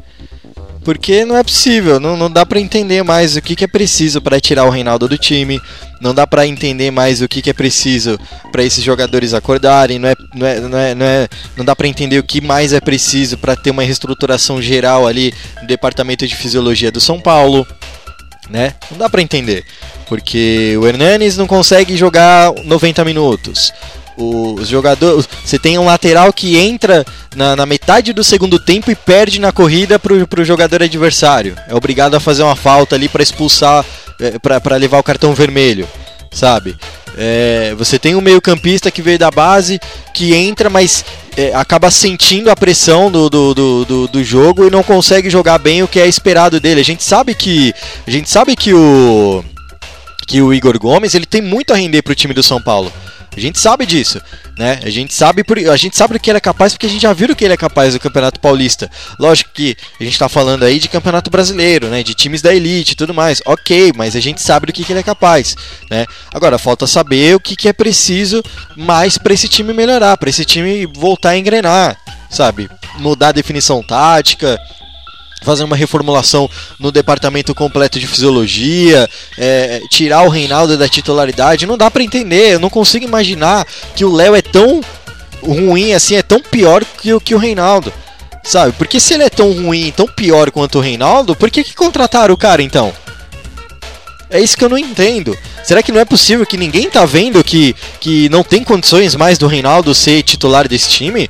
[0.84, 4.20] Porque não é possível, não, não dá para entender mais o que, que é preciso
[4.20, 5.60] para tirar o Reinaldo do time,
[6.00, 8.18] não dá para entender mais o que, que é preciso
[8.50, 11.86] para esses jogadores acordarem, não é, não é, não é, não, é, não dá para
[11.86, 16.34] entender o que mais é preciso para ter uma reestruturação geral ali no departamento de
[16.34, 17.64] fisiologia do São Paulo,
[18.50, 18.74] né?
[18.90, 19.64] Não dá para entender,
[20.08, 23.72] porque o Hernanes não consegue jogar 90 minutos
[24.22, 25.28] os jogadores.
[25.44, 27.04] Você tem um lateral que entra
[27.34, 31.56] na, na, metade do segundo tempo e perde na corrida pro, pro jogador adversário.
[31.68, 33.84] É obrigado a fazer uma falta ali para expulsar,
[34.20, 35.88] é, para levar o cartão vermelho,
[36.30, 36.76] sabe?
[37.16, 39.78] É, você tem um meio-campista que veio da base,
[40.14, 41.04] que entra, mas
[41.36, 45.82] é, acaba sentindo a pressão do, do, do, do, jogo e não consegue jogar bem
[45.82, 46.80] o que é esperado dele.
[46.80, 47.74] A gente sabe que.
[48.06, 49.44] A gente sabe que o.
[50.26, 52.92] Que o Igor Gomes ele tem muito a render para o time do São Paulo.
[53.34, 54.20] A gente sabe disso,
[54.58, 54.80] né?
[54.84, 57.00] A gente sabe, por, a gente sabe do que ele é capaz porque a gente
[57.00, 58.90] já viu o que ele é capaz do Campeonato Paulista.
[59.18, 62.02] Lógico que a gente está falando aí de Campeonato Brasileiro, né?
[62.02, 63.40] De times da elite e tudo mais.
[63.46, 65.56] Ok, mas a gente sabe do que, que ele é capaz,
[65.90, 66.04] né?
[66.32, 68.42] Agora falta saber o que, que é preciso
[68.76, 71.96] mais para esse time melhorar, para esse time voltar a engrenar,
[72.30, 72.68] sabe?
[72.98, 74.58] Mudar a definição tática,
[75.42, 81.76] fazer uma reformulação no departamento completo de fisiologia, é, tirar o Reinaldo da titularidade, não
[81.76, 82.54] dá para entender.
[82.54, 84.80] Eu não consigo imaginar que o Léo é tão
[85.42, 87.92] ruim assim, é tão pior que, que o Reinaldo.
[88.44, 88.72] Sabe?
[88.72, 92.34] Porque se ele é tão ruim, tão pior quanto o Reinaldo, por que, que contrataram
[92.34, 92.92] o cara então?
[94.28, 95.36] É isso que eu não entendo.
[95.62, 99.38] Será que não é possível que ninguém tá vendo que, que não tem condições mais
[99.38, 101.28] do Reinaldo ser titular desse time?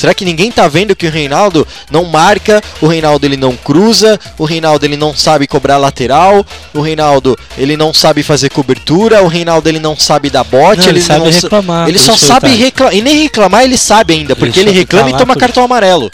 [0.00, 4.18] Será que ninguém tá vendo que o Reinaldo não marca, o Reinaldo ele não cruza,
[4.38, 9.26] o Reinaldo ele não sabe cobrar lateral, o Reinaldo ele não sabe fazer cobertura, o
[9.26, 11.86] Reinaldo ele não sabe dar bote, não, ele, ele sabe não reclamar.
[11.86, 15.18] Ele só sabe reclamar, e nem reclamar ele sabe ainda, porque ele, ele reclama e
[15.18, 16.10] toma cartão amarelo.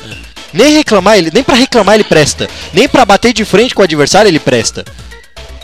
[0.53, 3.85] Nem reclamar, ele, nem para reclamar ele presta, nem para bater de frente com o
[3.85, 4.85] adversário ele presta.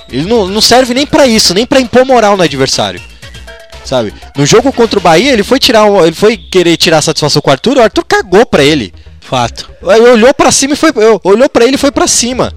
[0.08, 3.02] Ele não, não serve nem para isso, nem para impor moral no adversário
[3.84, 4.14] sabe?
[4.36, 7.52] No jogo contra o Bahia, ele foi tirar, ele foi querer tirar satisfação com o
[7.52, 8.92] Arthur, o Arthur cagou pra ele.
[9.20, 9.70] Fato.
[9.82, 10.92] Ele olhou para cima e foi,
[11.24, 12.52] olhou para ele e foi para cima.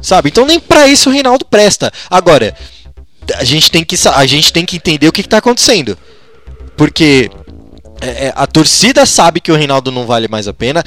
[0.00, 0.28] Sabe?
[0.28, 1.92] Então nem para isso o Reinaldo presta.
[2.08, 2.54] Agora,
[3.36, 5.98] a gente tem que a gente tem que entender o que, que tá acontecendo.
[6.76, 7.30] Porque
[8.00, 10.84] é, é, a torcida sabe que o Reinaldo não vale mais a pena.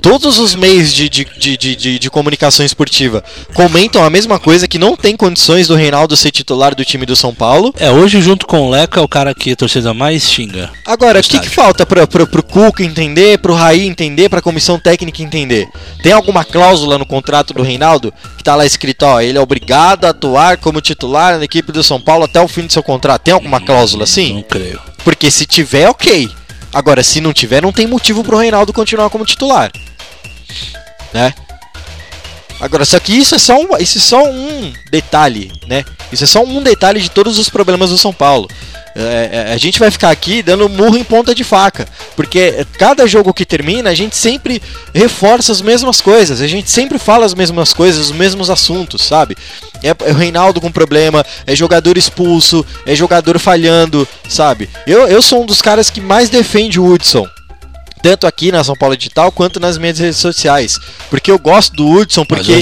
[0.00, 3.22] Todos os meios de, de, de, de, de comunicação esportiva
[3.54, 7.16] comentam a mesma coisa, que não tem condições do Reinaldo ser titular do time do
[7.16, 7.74] São Paulo.
[7.78, 10.70] É, hoje junto com o Leco é o cara que a torcida mais xinga.
[10.84, 14.78] Agora, o que, que falta pro, pro, pro Cuca entender, pro Raí entender, pra comissão
[14.78, 15.68] técnica entender?
[16.02, 20.04] Tem alguma cláusula no contrato do Reinaldo que tá lá escrito, ó, ele é obrigado
[20.04, 23.22] a atuar como titular na equipe do São Paulo até o fim do seu contrato?
[23.22, 24.34] Tem alguma cláusula assim?
[24.34, 24.80] Não creio.
[25.04, 26.30] Porque se tiver, ok.
[26.72, 29.70] Agora, se não tiver, não tem motivo pro Reinaldo continuar como titular.
[31.12, 31.34] Né?
[32.60, 35.84] Agora, só que isso é só um, isso é só um detalhe, né?
[36.12, 38.48] Isso é só um detalhe de todos os problemas do São Paulo.
[38.94, 43.06] É, é, a gente vai ficar aqui dando murro em ponta de faca, porque cada
[43.06, 44.60] jogo que termina a gente sempre
[44.92, 49.36] reforça as mesmas coisas, a gente sempre fala as mesmas coisas, os mesmos assuntos, sabe?
[49.82, 54.68] É, é o Reinaldo com problema, é jogador expulso, é jogador falhando, sabe?
[54.86, 57.28] Eu, eu sou um dos caras que mais defende o Hudson
[58.02, 60.78] tanto aqui na São Paulo Digital quanto nas minhas redes sociais.
[61.08, 62.52] Porque eu gosto do Hudson, porque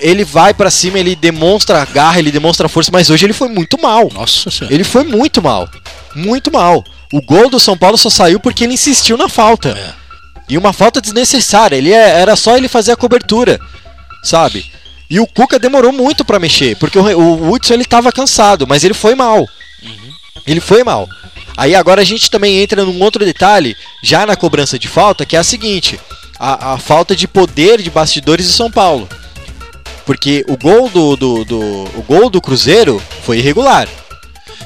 [0.00, 3.80] ele vai para cima, ele demonstra garra, ele demonstra força, mas hoje ele foi muito
[3.80, 4.10] mal.
[4.12, 4.74] Nossa senhora.
[4.74, 5.68] Ele foi muito mal.
[6.14, 6.84] Muito mal.
[7.12, 9.70] O gol do São Paulo só saiu porque ele insistiu na falta.
[9.70, 10.06] É.
[10.48, 11.76] E uma falta desnecessária.
[11.76, 13.60] Ele é, era só ele fazer a cobertura,
[14.22, 14.64] sabe?
[15.08, 18.82] E o Cuca demorou muito para mexer, porque o, o Hudson ele tava cansado, mas
[18.82, 19.40] ele foi mal.
[19.40, 20.12] Uhum.
[20.46, 21.08] Ele foi mal.
[21.56, 25.36] Aí agora a gente também entra num outro detalhe, já na cobrança de falta, que
[25.36, 25.98] é a seguinte:
[26.38, 29.08] a, a falta de poder de bastidores de São Paulo.
[30.04, 31.60] Porque o gol do, do, do,
[31.96, 33.88] o gol do Cruzeiro foi irregular.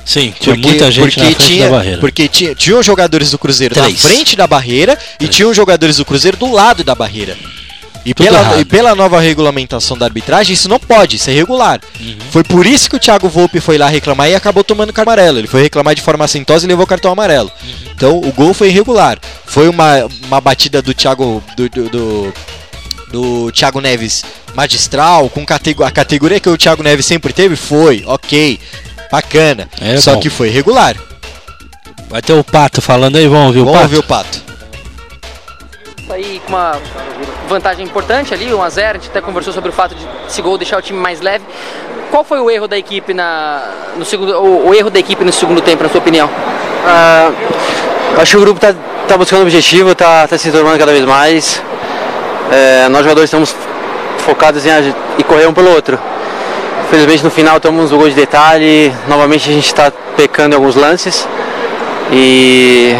[0.05, 2.01] Sim, tinha porque, muita gente porque na frente tinha, da barreira.
[2.01, 4.03] Porque tinha, tinham jogadores do Cruzeiro Três.
[4.03, 5.17] na frente da barreira Três.
[5.21, 7.37] e tinham jogadores do Cruzeiro do lado da barreira.
[8.05, 11.81] E pela, e pela, nova regulamentação da arbitragem, isso não pode, isso é irregular.
[12.01, 12.17] Uhum.
[12.31, 15.39] Foi por isso que o Thiago Volpe foi lá reclamar e acabou tomando cartão amarelo.
[15.39, 17.51] Ele foi reclamar de forma assintosa e levou cartão amarelo.
[17.63, 17.91] Uhum.
[17.95, 19.19] Então o gol foi irregular.
[19.45, 21.43] Foi uma, uma batida do Thiago.
[21.57, 22.35] do, do, do,
[23.11, 25.45] do Thiago Neves magistral, com
[25.85, 27.57] a categoria que o Thiago Neves sempre teve?
[27.57, 28.59] Foi, ok.
[29.11, 29.69] Bacana.
[29.81, 30.21] É Só bom.
[30.21, 30.97] que foi irregular.
[32.09, 33.77] Vai ter o Pato falando aí, vamos ouvir o Pato.
[33.77, 34.51] Vamos ouvir o Pato
[36.13, 36.73] aí com uma
[37.51, 40.41] vantagem importante ali, 1 a 0 a gente até conversou sobre o fato de esse
[40.41, 41.45] gol deixar o time mais leve.
[42.11, 43.63] Qual foi o erro da equipe na,
[43.97, 46.31] no segundo, o, o erro da equipe no segundo tempo, na sua opinião?
[46.87, 47.31] Ah,
[48.19, 51.05] acho que o grupo está tá buscando o objetivo, está tá se tornando cada vez
[51.05, 51.63] mais.
[52.51, 53.55] É, nós jogadores estamos
[54.19, 54.71] focados em
[55.19, 55.99] e correr um pelo outro.
[56.87, 60.75] Infelizmente no final tomamos o gol de detalhe, novamente a gente está pecando em alguns
[60.75, 61.27] lances.
[62.13, 62.97] E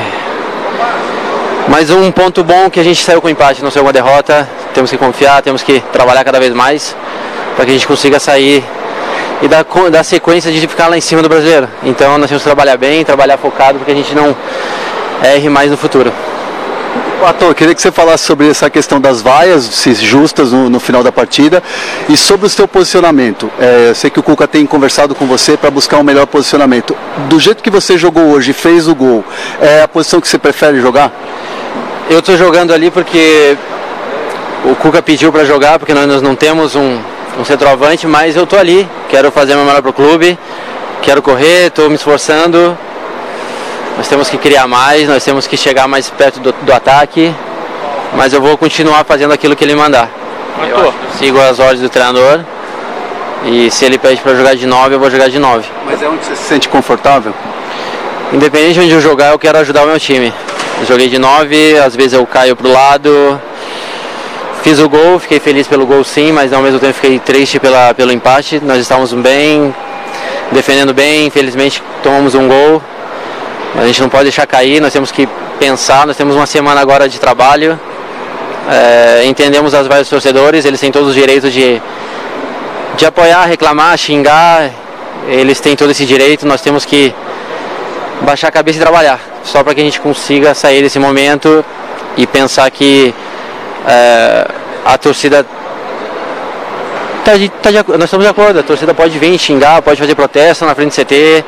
[1.71, 4.47] mas um ponto bom que a gente saiu com empate, não saiu com derrota.
[4.75, 6.97] Temos que confiar, temos que trabalhar cada vez mais
[7.55, 8.65] para que a gente consiga sair
[9.41, 11.69] e dar, dar sequência de ficar lá em cima do brasileiro.
[11.85, 14.37] Então nós temos que trabalhar bem, trabalhar focado para que a gente não
[15.23, 16.13] erre mais no futuro.
[17.25, 21.05] Ator, queria que você falasse sobre essa questão das vaias, se justas no, no final
[21.05, 21.63] da partida,
[22.09, 23.49] e sobre o seu posicionamento.
[23.61, 26.97] É, eu sei que o Cuca tem conversado com você para buscar um melhor posicionamento.
[27.29, 29.23] Do jeito que você jogou hoje, fez o gol,
[29.61, 31.13] é a posição que você prefere jogar?
[32.11, 33.57] Eu estou jogando ali porque
[34.65, 36.99] o Cuca pediu para jogar, porque nós não temos um,
[37.39, 40.37] um centroavante, mas eu estou ali, quero fazer meu melhor para o clube,
[41.03, 42.77] quero correr, estou me esforçando,
[43.97, 47.33] nós temos que criar mais, nós temos que chegar mais perto do, do ataque,
[48.17, 50.11] mas eu vou continuar fazendo aquilo que ele mandar.
[50.69, 52.41] Eu sigo as ordens do treinador
[53.45, 55.65] e se ele pede para jogar de 9, eu vou jogar de 9.
[55.87, 57.33] Mas é onde você se sente confortável?
[58.33, 60.35] Independente de onde eu jogar, eu quero ajudar o meu time.
[60.87, 63.41] Joguei de 9, às vezes eu caio pro lado.
[64.63, 67.95] Fiz o gol, fiquei feliz pelo gol sim, mas ao mesmo tempo fiquei triste pela,
[67.95, 68.61] pelo empate.
[68.63, 69.75] Nós estávamos bem,
[70.53, 72.83] defendendo bem, infelizmente tomamos um gol.
[73.77, 77.09] A gente não pode deixar cair, nós temos que pensar, nós temos uma semana agora
[77.09, 77.79] de trabalho.
[78.69, 81.81] É, entendemos as vários torcedores, eles têm todos os direitos de,
[82.97, 84.71] de apoiar, reclamar, xingar,
[85.29, 87.15] eles têm todo esse direito, nós temos que
[88.23, 91.65] baixar a cabeça e trabalhar, só para que a gente consiga sair desse momento
[92.17, 93.15] e pensar que
[93.87, 94.47] é,
[94.85, 95.45] a torcida
[97.25, 100.15] tá de, tá de, nós estamos de acordo, a torcida pode vir xingar, pode fazer
[100.15, 101.45] protesto na frente do CT,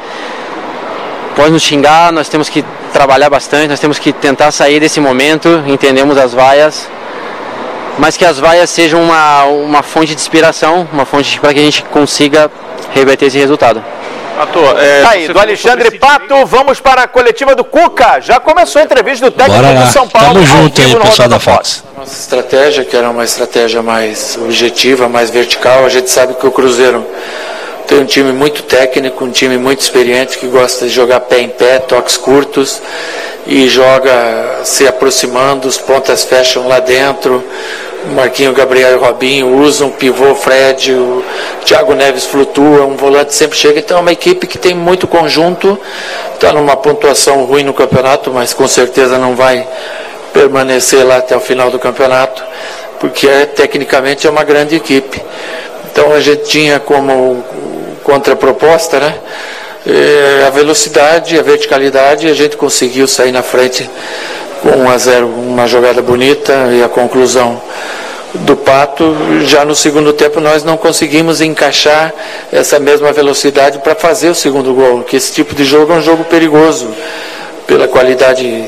[1.35, 5.63] pode nos xingar, nós temos que trabalhar bastante, nós temos que tentar sair desse momento,
[5.67, 6.89] entendemos as vaias,
[7.99, 11.63] mas que as vaias sejam uma, uma fonte de inspiração, uma fonte para que a
[11.63, 12.51] gente consiga
[12.95, 13.83] reverter esse resultado.
[14.39, 18.21] Ator, é, Aí, do Alexandre Pato, vamos para a coletiva do Cuca.
[18.21, 20.35] Já começou a entrevista do técnico do São Paulo.
[20.35, 21.85] Tamo junto aí, pessoal da Fox.
[21.97, 26.51] Nossa estratégia, que era uma estratégia mais objetiva, mais vertical, a gente sabe que o
[26.51, 27.07] Cruzeiro
[27.87, 31.49] tem um time muito técnico, um time muito experiente que gosta de jogar pé em
[31.49, 32.81] pé, toques curtos
[33.47, 37.45] e joga se aproximando, os pontas fecham lá dentro.
[38.15, 41.25] Marquinho, Gabriel e Robinho usam, pivô Fred, o
[41.65, 43.79] Thiago Neves flutua, um volante sempre chega.
[43.79, 45.79] Então é uma equipe que tem muito conjunto,
[46.35, 49.67] está numa pontuação ruim no campeonato, mas com certeza não vai
[50.33, 52.43] permanecer lá até o final do campeonato,
[52.99, 55.23] porque é, tecnicamente é uma grande equipe.
[55.93, 57.45] Então a gente tinha como
[58.03, 59.15] contraproposta, né?
[59.85, 63.89] É, a velocidade, a verticalidade, a gente conseguiu sair na frente
[64.63, 67.61] com 1 a 0, uma jogada bonita e a conclusão
[68.33, 69.17] do Pato.
[69.45, 72.15] Já no segundo tempo nós não conseguimos encaixar
[72.53, 76.03] essa mesma velocidade para fazer o segundo gol, que esse tipo de jogo é um
[76.03, 76.89] jogo perigoso
[77.67, 78.65] pela qualidade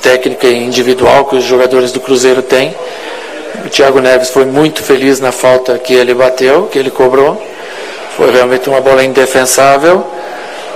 [0.00, 2.74] técnica e individual que os jogadores do Cruzeiro têm.
[3.66, 7.42] O Thiago Neves foi muito feliz na falta que ele bateu, que ele cobrou.
[8.16, 10.17] Foi realmente uma bola indefensável.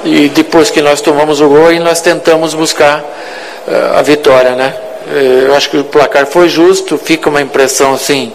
[0.05, 4.75] E depois que nós tomamos o gol, aí nós tentamos buscar uh, a vitória, né?
[5.07, 8.33] Uh, eu acho que o placar foi justo, fica uma impressão assim,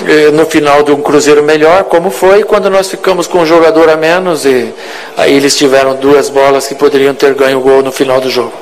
[0.00, 3.88] uh, no final de um Cruzeiro melhor, como foi quando nós ficamos com um jogador
[3.88, 4.74] a menos e
[5.16, 8.52] aí eles tiveram duas bolas que poderiam ter ganho o gol no final do jogo.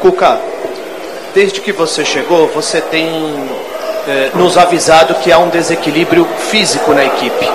[0.00, 0.38] Cuca,
[1.34, 3.10] desde que você chegou, você tem
[4.34, 7.48] nos avisado que há um desequilíbrio físico na equipe.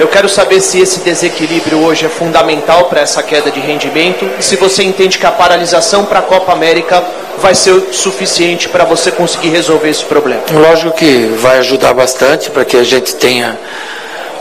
[0.00, 4.42] Eu quero saber se esse desequilíbrio hoje é fundamental para essa queda de rendimento e
[4.42, 7.04] se você entende que a paralisação para a Copa América
[7.36, 10.40] vai ser suficiente para você conseguir resolver esse problema.
[10.52, 13.58] Lógico que vai ajudar bastante para que a gente tenha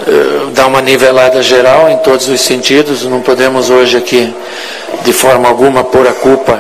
[0.08, 3.04] uh, dar uma nivelada geral em todos os sentidos.
[3.04, 4.34] Não podemos hoje aqui
[5.04, 6.58] de forma alguma pôr a culpa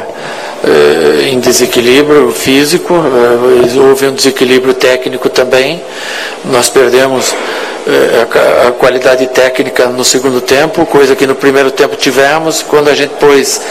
[0.63, 5.81] uh, em desequilíbrio físico, uh, houve um desequilíbrio técnico também.
[6.45, 7.35] Nós perdemos
[7.87, 12.61] é, a qualidade técnica no segundo tempo, coisa que no primeiro tempo tivemos.
[12.61, 13.61] Quando a gente pôs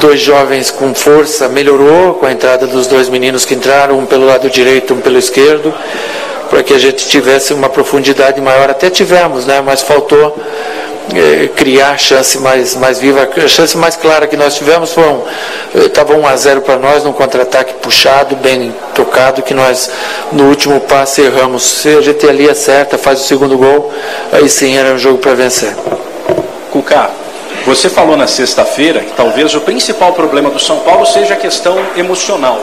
[0.00, 4.26] dois jovens com força, melhorou com a entrada dos dois meninos que entraram, um pelo
[4.26, 5.72] lado direito, um pelo esquerdo,
[6.48, 8.70] para que a gente tivesse uma profundidade maior.
[8.70, 9.62] Até tivemos, né?
[9.64, 10.36] mas faltou
[11.14, 13.28] é, criar a chance mais, mais viva.
[13.36, 15.22] A chance mais clara que nós tivemos foi um,
[15.84, 19.90] estava eh, 1 a 0 para nós, num contra-ataque puxado, bem tocado, que nós
[20.32, 21.62] no último passe erramos.
[21.62, 23.92] Se a gente ali acerta, faz o segundo gol,
[24.32, 25.74] aí sim era um jogo para vencer.
[26.70, 27.10] Cuca,
[27.64, 31.78] você falou na sexta-feira que talvez o principal problema do São Paulo seja a questão
[31.96, 32.60] emocional.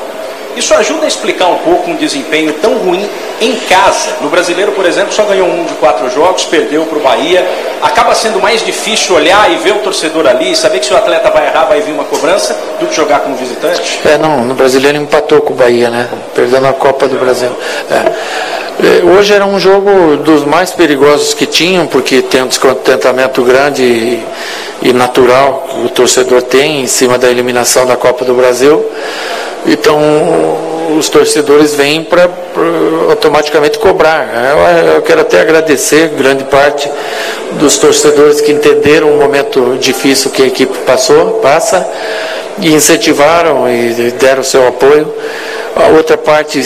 [0.55, 3.09] Isso ajuda a explicar um pouco um desempenho tão ruim
[3.41, 4.17] em casa.
[4.21, 7.45] No brasileiro, por exemplo, só ganhou um de quatro jogos, perdeu para o Bahia.
[7.81, 11.29] Acaba sendo mais difícil olhar e ver o torcedor ali, saber que se o atleta
[11.29, 13.99] vai errar, vai vir uma cobrança, do que jogar como visitante?
[14.05, 16.07] É, não, no brasileiro empatou com o Bahia, né?
[16.33, 17.51] Perdendo a Copa do Brasil.
[17.89, 18.72] É.
[18.79, 24.19] É, Hoje era um jogo dos mais perigosos que tinham, porque tem um descontentamento grande
[24.81, 28.83] e, natural que o torcedor tem em cima da eliminação da Copa do Brasil.
[29.65, 29.99] Então
[30.97, 32.29] os torcedores vêm para
[33.09, 34.27] automaticamente cobrar.
[34.51, 36.89] Eu, eu quero até agradecer grande parte
[37.53, 41.87] dos torcedores que entenderam o momento difícil que a equipe passou, passa,
[42.59, 45.13] e incentivaram e deram seu apoio.
[45.75, 46.61] A outra parte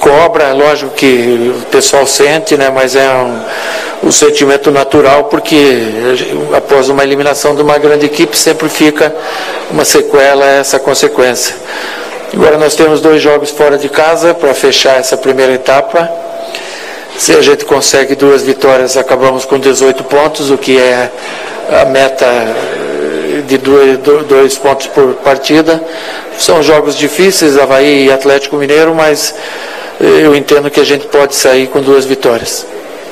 [0.00, 5.56] cobra, lógico que o pessoal sente, né, mas é um, um sentimento natural, porque
[6.56, 9.14] após uma eliminação de uma grande equipe sempre fica
[9.70, 11.54] uma sequela, essa consequência.
[12.32, 16.10] Agora nós temos dois jogos fora de casa para fechar essa primeira etapa.
[17.18, 21.10] Se a gente consegue duas vitórias, acabamos com 18 pontos, o que é
[21.70, 22.26] a meta
[23.46, 25.82] de dois, dois pontos por partida.
[26.38, 29.34] São jogos difíceis, Havaí e Atlético Mineiro, mas
[30.00, 32.66] eu entendo que a gente pode sair com duas vitórias.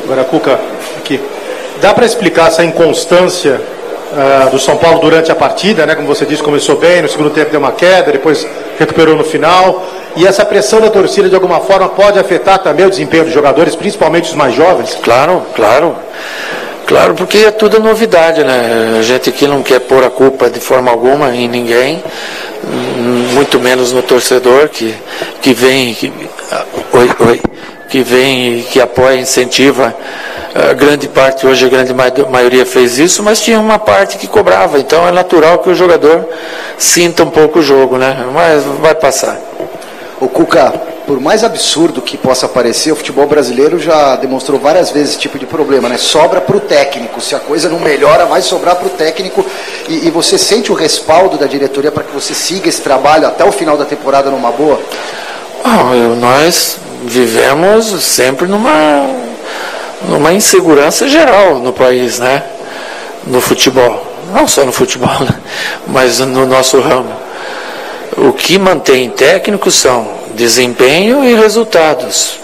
[0.05, 0.61] Agora, Cuca,
[0.99, 1.19] aqui.
[1.81, 3.61] Dá para explicar essa inconstância
[4.13, 5.95] uh, do São Paulo durante a partida, né?
[5.95, 8.47] Como você disse, começou bem, no segundo tempo deu uma queda, depois
[8.79, 9.85] recuperou no final.
[10.17, 13.75] E essa pressão da torcida, de alguma forma, pode afetar também o desempenho dos jogadores,
[13.75, 14.97] principalmente os mais jovens?
[15.03, 15.97] Claro, claro.
[16.87, 18.97] Claro, porque é tudo novidade, né?
[18.99, 22.03] A gente aqui não quer pôr a culpa de forma alguma em ninguém,
[23.33, 24.95] muito menos no torcedor que,
[25.41, 26.13] que vem, que,
[26.93, 27.41] oi, oi,
[27.89, 29.95] que vem e que apoia, incentiva.
[30.55, 34.79] A grande parte, hoje a grande maioria fez isso, mas tinha uma parte que cobrava,
[34.79, 36.29] então é natural que o jogador
[36.79, 38.25] sinta um pouco o jogo, né?
[38.33, 39.37] Mas vai passar.
[40.21, 40.73] O Cuca,
[41.07, 45.39] por mais absurdo que possa parecer, o futebol brasileiro já demonstrou várias vezes esse tipo
[45.39, 45.99] de problema, né?
[45.99, 47.21] Sobra para o técnico.
[47.21, 49.45] Se a coisa não melhora, vai sobrar para o técnico.
[49.89, 53.45] E, e, você sente o respaldo da diretoria para que você siga esse trabalho até
[53.45, 54.81] o final da temporada numa boa?
[55.65, 59.07] Oh, nós vivemos sempre numa,
[60.09, 62.43] numa insegurança geral no país, né?
[63.27, 64.07] No futebol.
[64.33, 65.35] Não só no futebol, né?
[65.87, 67.13] mas no nosso ramo.
[68.17, 72.39] O que mantém técnicos são desempenho e resultados.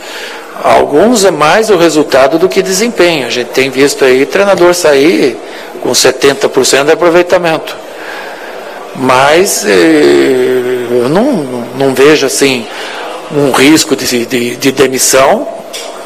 [0.62, 3.26] Alguns é mais o resultado do que desempenho.
[3.26, 5.36] A gente tem visto aí treinador sair
[5.82, 7.74] com 70% de aproveitamento.
[8.96, 11.24] Mas eh, eu não,
[11.76, 12.66] não vejo assim
[13.34, 15.48] um risco de, de, de demissão,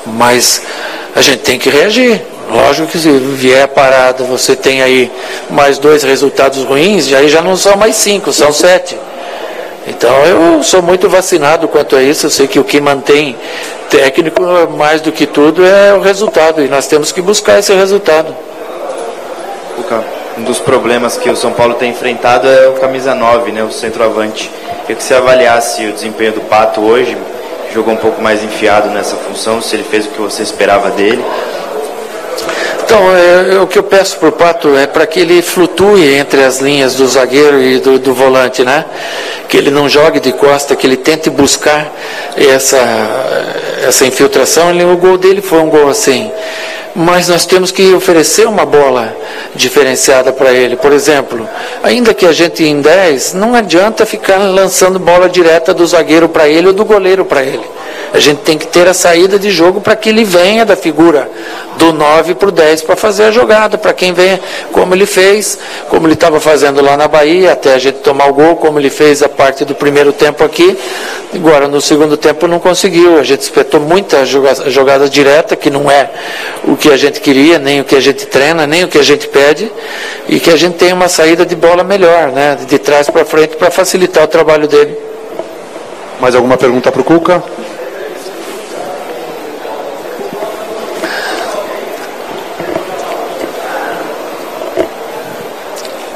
[0.06, 0.62] mas
[1.16, 2.20] a gente tem que reagir.
[2.50, 5.10] Lógico que se vier parada, você tem aí
[5.50, 8.96] mais dois resultados ruins, aí já não são mais cinco, são sete.
[9.86, 12.26] Então eu sou muito vacinado quanto a isso.
[12.26, 13.36] Eu sei que o que mantém
[13.90, 14.42] técnico,
[14.76, 16.62] mais do que tudo, é o resultado.
[16.62, 18.34] E nós temos que buscar esse resultado.
[20.36, 23.70] Um dos problemas que o São Paulo tem enfrentado é o camisa 9, né, o
[23.70, 24.50] centroavante.
[24.80, 27.16] Queria que você avaliasse o desempenho do Pato hoje.
[27.72, 31.24] Jogou um pouco mais enfiado nessa função, se ele fez o que você esperava dele.
[32.84, 36.14] Então, é, é, o que eu peço para o Pato é para que ele flutue
[36.16, 38.84] entre as linhas do zagueiro e do, do, volante, né?
[39.48, 41.90] Que ele não jogue de costa, que ele tente buscar
[42.36, 42.78] essa,
[43.88, 44.68] essa infiltração.
[44.68, 46.30] Ele, o gol dele foi um gol assim.
[46.94, 49.16] Mas nós temos que oferecer uma bola
[49.54, 50.76] diferenciada para ele.
[50.76, 51.48] Por exemplo,
[51.82, 56.46] ainda que a gente em 10, não adianta ficar lançando bola direta do zagueiro para
[56.46, 57.64] ele ou do goleiro para ele.
[58.14, 61.28] A gente tem que ter a saída de jogo para que ele venha da figura
[61.76, 65.58] do 9 para o 10 para fazer a jogada, para quem venha, como ele fez,
[65.88, 68.88] como ele estava fazendo lá na Bahia, até a gente tomar o gol, como ele
[68.88, 70.78] fez a parte do primeiro tempo aqui.
[71.34, 73.18] Agora, no segundo tempo, não conseguiu.
[73.18, 76.08] A gente espetou muita jogada, jogada direta, que não é
[76.68, 79.02] o que a gente queria, nem o que a gente treina, nem o que a
[79.02, 79.72] gente pede,
[80.28, 83.56] e que a gente tenha uma saída de bola melhor, né, de trás para frente,
[83.56, 84.96] para facilitar o trabalho dele.
[86.20, 87.42] Mais alguma pergunta para o Cuca?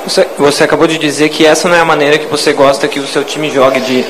[0.08, 2.98] Você, você acabou de dizer que essa não é a maneira que você gosta que
[2.98, 4.06] o seu time jogue, de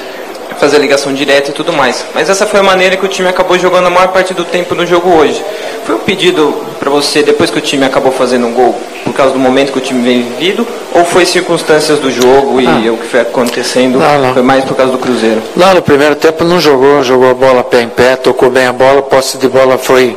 [0.56, 2.04] fazer a ligação direta e tudo mais.
[2.14, 4.76] Mas essa foi a maneira que o time acabou jogando a maior parte do tempo
[4.76, 5.44] no jogo hoje.
[5.84, 9.32] Foi um pedido para você depois que o time acabou fazendo um gol por causa
[9.32, 10.64] do momento que o time vem vivido?
[10.94, 12.92] Ou foi circunstâncias do jogo e ah.
[12.92, 14.34] o que foi acontecendo não, não.
[14.34, 15.42] foi mais por causa do Cruzeiro?
[15.56, 18.73] Lá no primeiro tempo não jogou, jogou a bola pé em pé, tocou bem a
[18.73, 20.16] bola, posse de bola foi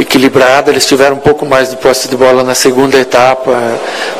[0.00, 0.70] equilibrada.
[0.70, 3.52] Eles tiveram um pouco mais de posse de bola na segunda etapa.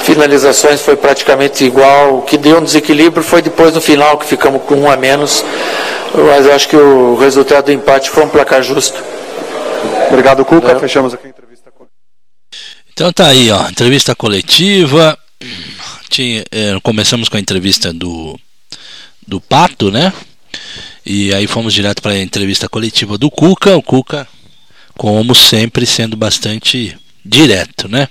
[0.01, 2.19] Finalizações foi praticamente igual.
[2.19, 5.45] O que deu um desequilíbrio foi depois no final, que ficamos com um a menos.
[6.15, 9.03] Mas eu acho que o resultado do empate foi um placar justo.
[10.09, 10.73] Obrigado, Cuca.
[10.73, 10.79] É.
[10.79, 11.49] Fechamos aqui a entrevista.
[12.93, 15.17] Então tá aí, ó, entrevista coletiva.
[16.09, 18.37] Tinha, é, começamos com a entrevista do,
[19.25, 20.13] do Pato, né?
[21.07, 23.77] E aí fomos direto para a entrevista coletiva do Cuca.
[23.77, 24.27] O Cuca,
[24.99, 26.95] como sempre, sendo bastante
[27.25, 28.09] direto, né?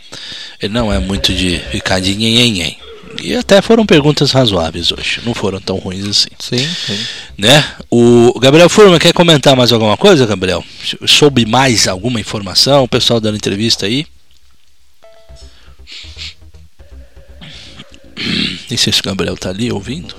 [0.60, 2.78] Ele não é muito de ficar de nhenhenhen.
[3.22, 6.30] E até foram perguntas razoáveis hoje, não foram tão ruins assim.
[6.40, 7.06] Sim, sim.
[7.38, 7.64] Né?
[7.92, 10.64] O Gabriel Furman quer comentar mais alguma coisa, Gabriel?
[11.06, 12.84] Soube mais alguma informação?
[12.84, 14.08] O pessoal dando entrevista aí?
[18.70, 20.16] Nem sei se o Gabriel tá ali ouvindo.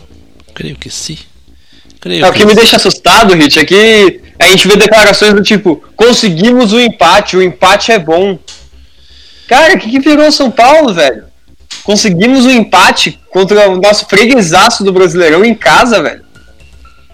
[0.54, 1.18] Creio que sim.
[2.00, 5.42] Creio É, o que me deixa assustado, Rich, é que a gente vê declarações do
[5.42, 8.38] tipo: conseguimos o empate, o empate é bom.
[9.48, 11.24] Cara, o que, que virou São Paulo, velho?
[11.82, 16.22] Conseguimos o empate contra o nosso freguesaço do Brasileirão em casa, velho.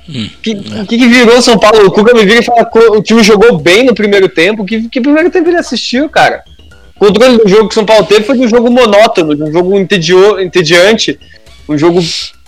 [0.08, 1.86] Hum, que, O que, que virou São Paulo?
[1.86, 4.64] O Cuca me vira e fala que o time jogou bem no primeiro tempo.
[4.64, 6.42] Que, que primeiro tempo ele assistiu, cara?
[6.96, 9.52] O controle do jogo que São Paulo teve foi de um jogo monótono, de um
[9.52, 11.18] jogo entedio, entediante,
[11.68, 12.00] um jogo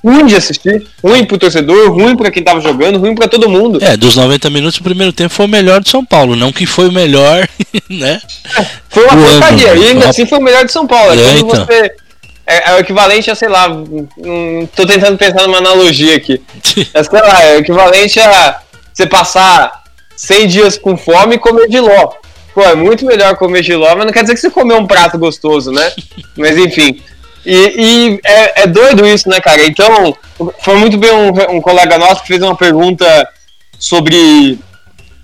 [0.06, 3.78] ruim de assistir, ruim pro torcedor, ruim pra quem tava jogando, ruim pra todo mundo.
[3.82, 6.36] É, dos 90 minutos, o primeiro tempo foi o melhor de São Paulo.
[6.36, 7.48] Não que foi o melhor,
[7.90, 8.20] né?
[8.88, 11.12] Foi uma porcaria, e ainda uma- assim foi o melhor de São Paulo.
[11.12, 11.66] É, É, então.
[11.66, 11.90] você.
[12.48, 16.40] É, é o equivalente a, sei lá, hum, tô tentando pensar numa analogia aqui.
[16.94, 18.60] É, sei lá, é o equivalente a
[18.94, 19.82] você passar
[20.14, 22.12] 100 dias com fome e comer de ló.
[22.54, 24.86] Pô, é muito melhor comer de ló, mas não quer dizer que você comeu um
[24.86, 25.92] prato gostoso, né?
[26.38, 27.00] Mas enfim.
[27.46, 29.64] E, e é, é doido isso, né, cara?
[29.64, 30.12] Então,
[30.60, 33.06] foi muito bem um, um colega nosso que fez uma pergunta
[33.78, 34.58] sobre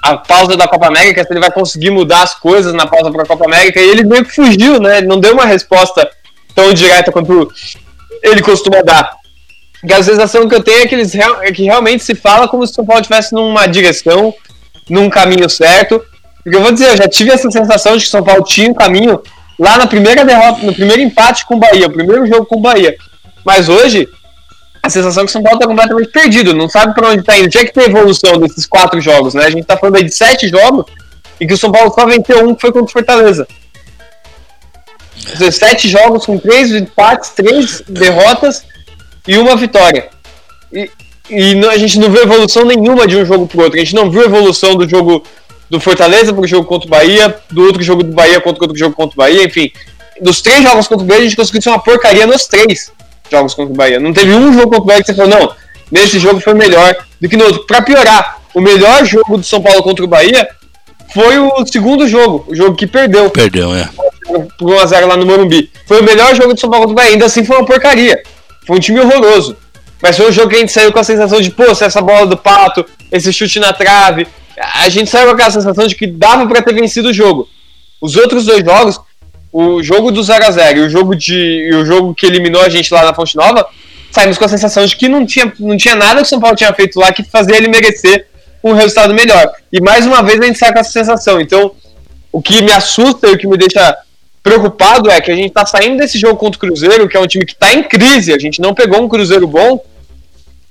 [0.00, 3.22] a pausa da Copa América, se ele vai conseguir mudar as coisas na pausa para
[3.22, 4.98] a Copa América, e ele meio que fugiu, né?
[4.98, 6.08] Ele não deu uma resposta
[6.54, 7.52] tão direta quanto
[8.22, 9.16] ele costuma dar.
[9.80, 12.64] Porque a sensação que eu tenho é que, eles, é que realmente se fala como
[12.64, 14.32] se o São Paulo estivesse numa direção,
[14.88, 16.00] num caminho certo.
[16.42, 18.70] Porque eu vou dizer, eu já tive essa sensação de que o São Paulo tinha
[18.70, 19.20] um caminho
[19.58, 22.60] lá na primeira derrota, no primeiro empate com o Bahia, o primeiro jogo com o
[22.60, 22.96] Bahia.
[23.44, 24.08] Mas hoje,
[24.82, 27.38] a sensação é que o São Paulo tá completamente perdido, não sabe pra onde tá
[27.38, 27.48] indo.
[27.48, 29.44] Tinha que ter evolução desses quatro jogos, né?
[29.44, 30.86] A gente tá falando aí de sete jogos
[31.40, 33.46] e que o São Paulo só venceu um que foi contra o Fortaleza.
[35.30, 38.64] Ou seja, sete jogos com três empates, três derrotas
[39.26, 40.08] e uma vitória.
[40.72, 40.90] E,
[41.30, 43.78] e a gente não viu evolução nenhuma de um jogo pro outro.
[43.78, 45.22] A gente não viu evolução do jogo
[45.72, 48.78] do Fortaleza pro jogo contra o Bahia, do outro jogo do Bahia contra o outro
[48.78, 49.72] jogo contra o Bahia, enfim.
[50.20, 52.92] Dos três jogos contra o Bahia, a gente conseguiu ser uma porcaria nos três
[53.30, 53.98] jogos contra o Bahia.
[53.98, 55.54] Não teve um jogo contra o Bahia que você falou, não,
[55.90, 57.64] nesse jogo foi melhor do que no outro.
[57.66, 60.46] Pra piorar, o melhor jogo do São Paulo contra o Bahia
[61.14, 63.88] foi o segundo jogo, o jogo que perdeu Perdeu, é.
[64.58, 65.70] por 1x0 lá no Morumbi.
[65.86, 67.12] Foi o melhor jogo do São Paulo contra o Bahia.
[67.12, 68.22] Ainda assim foi uma porcaria.
[68.66, 69.56] Foi um time horroroso.
[70.02, 72.02] Mas foi um jogo que a gente saiu com a sensação de, pô, se essa
[72.02, 74.26] bola do pato, esse chute na trave.
[74.62, 77.48] A gente saiu com aquela sensação de que dava pra ter vencido o jogo.
[78.00, 79.00] Os outros dois jogos,
[79.52, 81.34] o jogo do 0x0 e o jogo de.
[81.70, 83.66] e o jogo que eliminou a gente lá na Fonte Nova,
[84.10, 86.56] saímos com a sensação de que não tinha, não tinha nada que o São Paulo
[86.56, 88.26] tinha feito lá que fazia ele merecer
[88.62, 89.50] um resultado melhor.
[89.72, 91.40] E mais uma vez a gente sai com essa sensação.
[91.40, 91.72] Então,
[92.30, 93.96] o que me assusta e o que me deixa
[94.42, 97.26] preocupado é que a gente tá saindo desse jogo contra o Cruzeiro, que é um
[97.26, 99.82] time que tá em crise, a gente não pegou um Cruzeiro bom,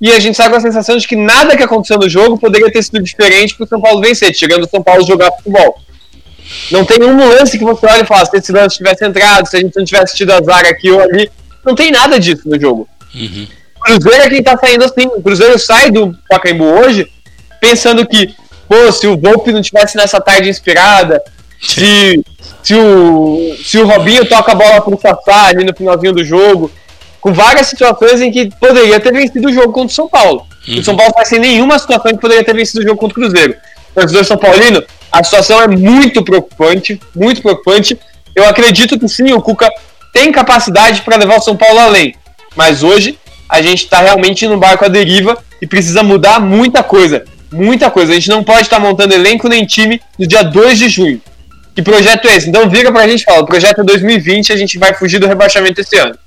[0.02, 2.72] e a gente sai com a sensação de que nada que aconteceu no jogo poderia
[2.72, 5.80] ter sido diferente pro São Paulo vencer, tirando o São Paulo jogar futebol.
[6.72, 9.58] Não tem um lance que você olha e fala, se esse lance tivesse entrado, se
[9.58, 11.30] a gente não tivesse tido azar aqui ou ali.
[11.64, 12.90] Não tem nada disso no jogo.
[13.78, 15.06] O Cruzeiro é quem tá saindo assim.
[15.06, 17.08] O Cruzeiro sai do Pacaembu hoje
[17.60, 18.34] pensando que,
[18.68, 21.22] pô, se o Volpe não tivesse nessa tarde inspirada,
[21.62, 22.24] se,
[22.64, 26.72] se, o, se o Robinho toca a bola pro Sassá ali no finalzinho do jogo,
[27.22, 30.46] com várias situações em que poderia ter vencido o jogo contra o São Paulo.
[30.68, 33.22] O São Paulo tá sem nenhuma situação que poderia ter vencido o jogo contra o
[33.22, 33.56] Cruzeiro.
[33.94, 37.98] Torcedor São Paulino, a situação é muito preocupante, muito preocupante.
[38.36, 39.70] Eu acredito que sim, o Cuca
[40.12, 42.16] tem capacidade para levar o São Paulo além.
[42.56, 43.18] Mas hoje
[43.48, 47.24] a gente está realmente no barco à deriva e precisa mudar muita coisa.
[47.52, 48.14] Muita coisa.
[48.14, 51.22] A gente não pode estar montando elenco nem time no dia 2 de junho.
[51.76, 52.50] Que projeto é esse?
[52.50, 55.28] Então vira pra gente e fala: o projeto é 2020, a gente vai fugir do
[55.28, 56.18] rebaixamento esse ano.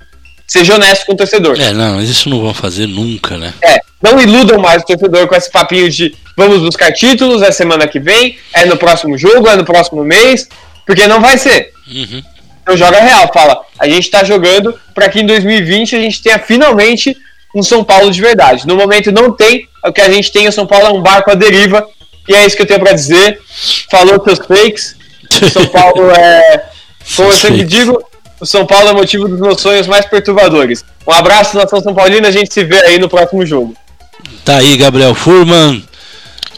[0.47, 1.59] Seja honesto com o torcedor.
[1.59, 3.53] É, não, isso não vão fazer nunca, né?
[3.61, 7.87] É, não iludam mais o torcedor com esse papinho de vamos buscar títulos, é semana
[7.87, 10.47] que vem, é no próximo jogo, é no próximo mês,
[10.85, 11.71] porque não vai ser.
[11.87, 12.21] Uhum.
[12.61, 16.39] Então joga real, fala, a gente tá jogando para que em 2020 a gente tenha
[16.39, 17.15] finalmente
[17.55, 18.67] um São Paulo de verdade.
[18.67, 21.31] No momento não tem, o que a gente tem, o São Paulo é um barco
[21.31, 21.87] à deriva,
[22.27, 23.39] e é isso que eu tenho para dizer.
[23.89, 24.95] Falou seus fakes,
[25.51, 26.65] São Paulo é,
[27.15, 28.03] como eu sempre digo,
[28.39, 30.83] o São Paulo é motivo dos meus sonhos mais perturbadores.
[31.07, 33.75] Um abraço, nação São Paulina, a gente se vê aí no próximo jogo.
[34.43, 35.83] Tá aí, Gabriel Furman.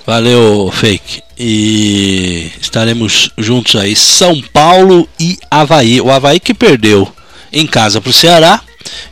[0.06, 1.22] Valeu, fake.
[1.38, 3.96] E estaremos juntos aí.
[3.96, 6.00] São Paulo e Havaí.
[6.02, 7.12] O Havaí que perdeu
[7.52, 8.62] em casa pro Ceará.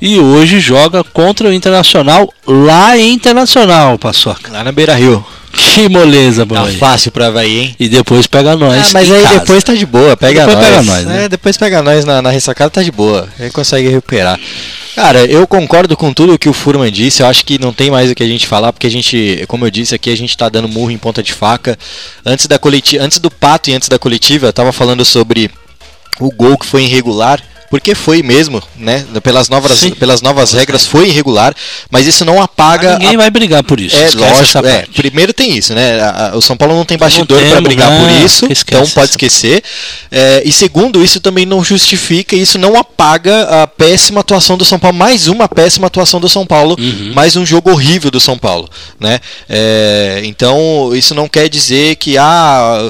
[0.01, 4.51] E hoje joga contra o Internacional lá em Internacional, Paçoca.
[4.51, 5.25] Lá na Beira Rio.
[5.55, 6.75] Que moleza, Tá boy.
[6.77, 7.75] fácil pro Havaí, hein?
[7.79, 8.87] E depois pega nós.
[8.87, 9.39] Ah, mas em aí casa.
[9.39, 10.65] depois tá de boa, pega Depois nós.
[10.67, 11.25] pega nós, né?
[11.25, 13.27] É, depois pega nós na, na ressacada, tá de boa.
[13.39, 14.39] Aí consegue recuperar.
[14.95, 17.21] Cara, eu concordo com tudo que o Furman disse.
[17.21, 19.65] Eu acho que não tem mais o que a gente falar, porque a gente, como
[19.65, 21.77] eu disse aqui, a gente tá dando murro em ponta de faca.
[22.25, 25.51] Antes da coletiva, antes do pato e antes da coletiva, eu tava falando sobre
[26.19, 27.41] o gol que foi irregular.
[27.75, 29.05] Porque foi mesmo, né?
[29.21, 31.53] Pelas novas, pelas novas regras foi irregular,
[31.91, 32.91] mas isso não apaga.
[32.91, 33.97] Mas ninguém a- vai brigar por isso.
[33.97, 34.85] É, lógico, é.
[34.95, 35.97] Primeiro tem isso, né?
[36.35, 37.99] O São Paulo não tem bastidor para brigar né?
[37.99, 39.61] por isso, Esquece então pode esquecer.
[40.09, 44.79] É, e segundo, isso também não justifica, isso não apaga a péssima atuação do São
[44.79, 44.97] Paulo.
[44.97, 47.11] Mais uma péssima atuação do São Paulo, Uhum.
[47.13, 49.19] mais um jogo horrível do São Paulo, né?
[49.49, 52.89] É, então isso não quer dizer que ah,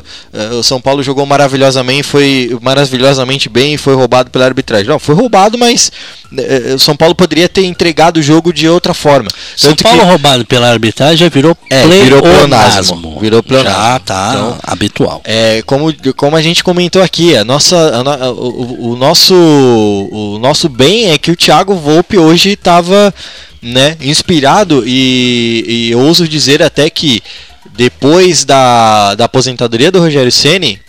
[0.60, 4.75] o São Paulo jogou maravilhosamente, foi maravilhosamente bem e foi roubado pela arbitragem.
[4.84, 5.92] Não, foi roubado, mas
[6.38, 9.30] eh, o São Paulo poderia ter entregado o jogo de outra forma.
[9.56, 13.20] São Tanto Paulo que- roubado pela arbitragem já virou é, virou pleonasmo.
[13.20, 13.80] Virou pleonasmo.
[13.80, 15.22] Já tá Então, habitual.
[15.24, 17.76] É, como, como a gente comentou aqui, a nossa,
[18.22, 23.14] a o, o nosso, o nosso bem é que o Thiago Volpe hoje estava
[23.62, 27.22] né, inspirado e, e eu ouso dizer até que
[27.76, 30.80] depois da, da aposentadoria do Rogério Ceni,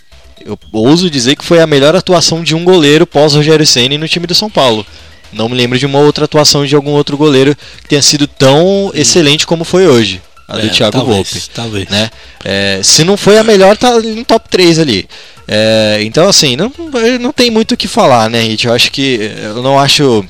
[0.45, 4.07] eu ouso dizer que foi a melhor atuação de um goleiro pós Rogério Ceni no
[4.07, 4.85] time do São Paulo.
[5.33, 8.91] Não me lembro de uma outra atuação de algum outro goleiro que tenha sido tão
[8.93, 10.21] excelente como foi hoje.
[10.47, 11.89] A do É, Thiago talvez, Volpe talvez.
[11.89, 12.09] né?
[12.45, 15.07] É, se não foi a melhor, tá no top 3 ali.
[15.45, 16.71] É, então, assim, não,
[17.19, 18.65] não tem muito o que falar, né, Hit?
[18.67, 19.19] Eu acho que.
[19.43, 20.23] Eu não acho.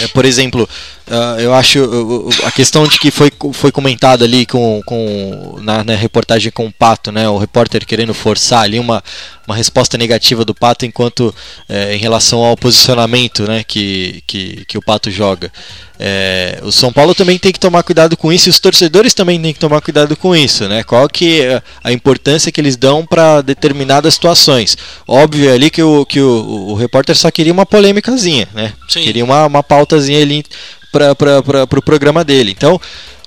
[0.00, 0.68] é, por exemplo,
[1.10, 5.58] ah, eu acho uh, uh, a questão de que foi, foi comentado ali com, com
[5.60, 7.28] na, na reportagem com o Pato, né?
[7.28, 9.02] O repórter querendo forçar ali uma,
[9.46, 11.34] uma resposta negativa do Pato enquanto
[11.68, 13.64] é, em relação ao posicionamento, né?
[13.64, 15.52] Que, que, que o Pato joga.
[15.98, 19.40] É, o São Paulo também tem que tomar cuidado com isso e os torcedores também
[19.40, 20.84] têm que tomar cuidado com isso, né?
[20.84, 24.78] Qual que é a importância que eles dão para determinadas situações?
[25.06, 28.72] Óbvio ali que o, que o, o repórter só queria uma polêmicazinha, né?
[28.88, 29.02] Sim.
[29.02, 30.44] Queria uma, uma pautazinha ali
[30.92, 32.52] para pro programa dele.
[32.56, 32.80] Então,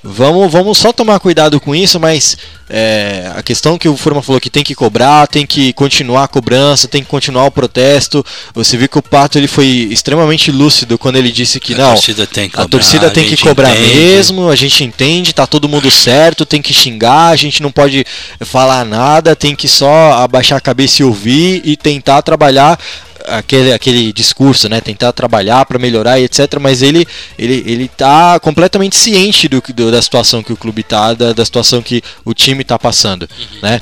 [0.05, 2.38] vamos, vamos só tomar cuidado com isso, mas
[2.70, 6.28] é, a questão que o Furman falou que tem que cobrar, tem que continuar a
[6.28, 8.24] cobrança, tem que continuar o protesto.
[8.53, 11.93] Você viu que o Pato ele foi extremamente lúcido quando ele disse que A não.
[11.93, 13.95] torcida tem que a cobrar, torcida tem a que cobrar entende.
[13.95, 18.05] mesmo, a gente entende, tá todo mundo certo, tem que xingar, a gente não pode
[18.41, 22.80] falar nada, tem que só abaixar a cabeça e ouvir e tentar trabalhar
[23.28, 24.80] aquele, aquele discurso, né?
[24.82, 26.57] Tentar trabalhar para melhorar e etc.
[26.59, 27.05] Mas ele,
[27.38, 31.45] ele, ele tá completamente ciente do, do- da situação que o clube tá, da, da
[31.45, 33.28] situação que o time tá passando,
[33.61, 33.82] né?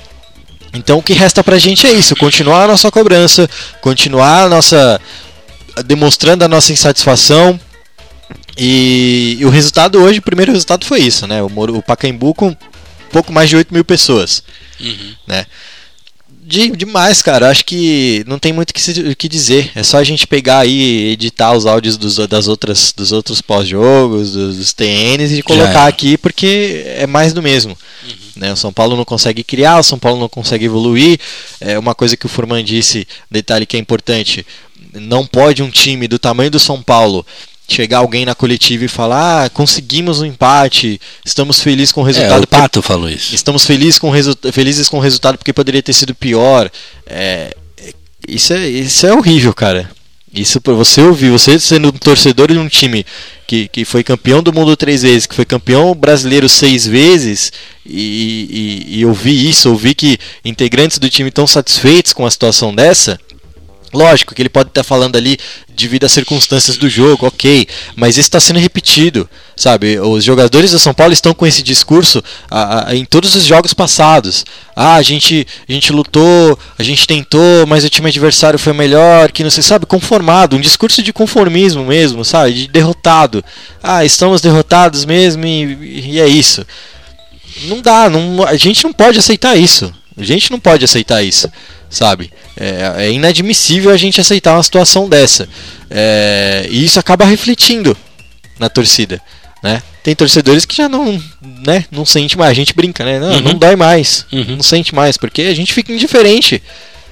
[0.73, 3.47] Então o que resta pra gente é isso, continuar a nossa cobrança,
[3.81, 4.99] continuar a nossa.
[5.85, 7.59] demonstrando a nossa insatisfação.
[8.57, 11.41] E, e o resultado hoje, o primeiro resultado foi isso, né?
[11.41, 12.55] O, o Pacaembu com
[13.11, 14.43] pouco mais de 8 mil pessoas,
[15.27, 15.45] né?
[16.53, 17.49] De, demais, cara.
[17.49, 19.71] Acho que não tem muito o que, que dizer.
[19.73, 23.41] É só a gente pegar aí e editar os áudios dos, das outras, dos outros
[23.41, 25.87] pós-jogos, dos, dos TNs e colocar era.
[25.87, 27.75] aqui porque é mais do mesmo.
[28.35, 28.53] Né?
[28.53, 31.19] O São Paulo não consegue criar, o São Paulo não consegue evoluir.
[31.59, 34.45] É uma coisa que o Furman disse, detalhe que é importante.
[34.93, 37.25] Não pode um time do tamanho do São Paulo
[37.67, 42.41] chegar alguém na coletiva e falar: ah, conseguimos um empate, estamos felizes com o resultado.
[42.41, 43.33] É, o Pato falou isso.
[43.33, 46.69] Estamos felizes com, o resu- felizes com o resultado porque poderia ter sido pior.
[47.07, 47.93] É, é-
[48.27, 49.89] isso, é, isso é horrível, cara.
[50.35, 53.05] Isso pra você ouvir, você sendo um torcedor de um time
[53.45, 57.53] que, que foi campeão do mundo três vezes, que foi campeão brasileiro seis vezes,
[57.85, 62.73] e, e, e ouvir isso, ouvir que integrantes do time estão satisfeitos com a situação
[62.73, 63.19] dessa.
[63.93, 65.37] Lógico que ele pode estar falando ali
[65.69, 69.99] devido às circunstâncias do jogo, ok, mas isso está sendo repetido, sabe?
[69.99, 73.73] Os jogadores do São Paulo estão com esse discurso ah, ah, em todos os jogos
[73.73, 74.45] passados.
[74.75, 79.31] Ah, a gente, a gente lutou, a gente tentou, mas o time adversário foi melhor,
[79.31, 79.85] que não sei, sabe?
[79.85, 82.53] Conformado, um discurso de conformismo mesmo, sabe?
[82.53, 83.43] De derrotado.
[83.81, 86.65] Ah, estamos derrotados mesmo e, e é isso.
[87.63, 89.93] Não dá, não, a gente não pode aceitar isso.
[90.17, 91.51] A gente não pode aceitar isso,
[91.89, 92.31] sabe?
[92.55, 95.47] É, é inadmissível a gente aceitar uma situação dessa.
[95.89, 97.95] É, e isso acaba refletindo
[98.59, 99.21] na torcida,
[99.63, 99.81] né?
[100.03, 102.51] Tem torcedores que já não, né, não sente mais.
[102.51, 103.19] A gente brinca, né?
[103.19, 103.39] Não, Uhum.
[103.41, 106.61] não dói mais, não sente mais, porque a gente fica indiferente.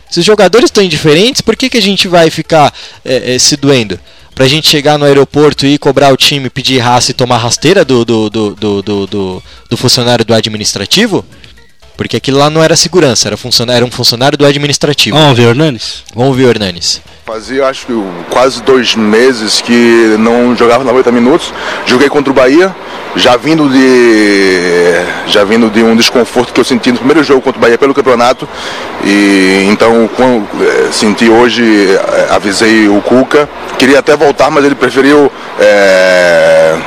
[0.09, 2.73] Se os jogadores estão indiferentes, por que, que a gente vai ficar
[3.05, 3.97] é, é, se doendo?
[4.35, 8.03] Pra gente chegar no aeroporto e cobrar o time, pedir raça e tomar rasteira do,
[8.03, 11.23] do, do, do, do, do funcionário do administrativo?
[12.01, 15.15] Porque aquilo lá não era segurança, era, funcionário, era um funcionário do administrativo.
[15.15, 16.03] Vamos ver o Hernanes?
[16.15, 16.99] Vamos ver o Hernanes.
[17.23, 17.93] Fazia acho que
[18.27, 21.53] quase dois meses que não jogava 90 minutos.
[21.85, 22.75] Joguei contra o Bahia,
[23.15, 24.93] já vindo de
[25.27, 27.93] já vindo de um desconforto que eu senti no primeiro jogo contra o Bahia pelo
[27.93, 28.49] campeonato.
[29.03, 33.47] E então quando, eh, senti hoje, eh, avisei o Cuca,
[33.77, 36.77] queria até voltar, mas ele preferiu eh,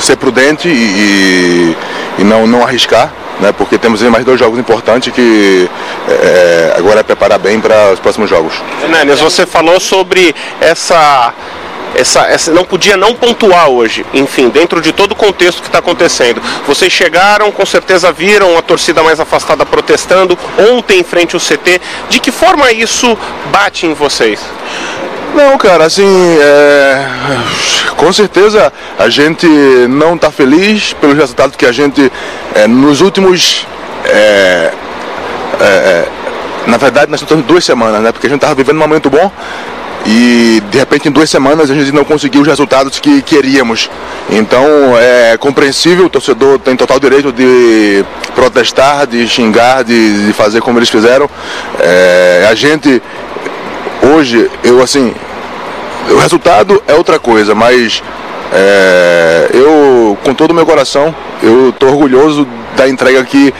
[0.00, 1.76] ser prudente e, e,
[2.18, 5.68] e não, não arriscar né, porque temos mais dois jogos importantes que
[6.08, 8.52] é, agora é preparar bem para os próximos jogos.
[8.82, 11.32] Hernanes, você falou sobre essa
[11.92, 15.80] essa, essa, não podia não pontuar hoje, enfim, dentro de todo o contexto que está
[15.80, 16.40] acontecendo.
[16.64, 20.38] Vocês chegaram, com certeza viram a torcida mais afastada protestando
[20.72, 21.80] ontem em frente ao CT.
[22.08, 23.18] De que forma isso
[23.50, 24.40] bate em vocês?
[25.34, 26.06] Não, cara, assim,
[26.40, 27.06] é...
[27.96, 29.46] com certeza a gente
[29.88, 32.10] não está feliz pelos resultados que a gente,
[32.54, 33.66] é, nos últimos.
[34.04, 34.72] É...
[35.60, 36.08] é
[36.66, 38.12] na verdade, nós estamos duas semanas, né?
[38.12, 39.32] Porque a gente estava vivendo um momento bom
[40.06, 43.90] e de repente em duas semanas a gente não conseguiu os resultados que queríamos.
[44.30, 44.66] Então
[44.98, 48.04] é compreensível, o torcedor tem total direito de
[48.34, 51.28] protestar, de xingar, de, de fazer como eles fizeram.
[51.78, 53.02] É, a gente
[54.02, 55.14] hoje, eu assim,
[56.10, 58.02] o resultado é outra coisa, mas
[58.52, 62.46] é, eu, com todo o meu coração, eu estou orgulhoso
[62.76, 63.54] da entrega que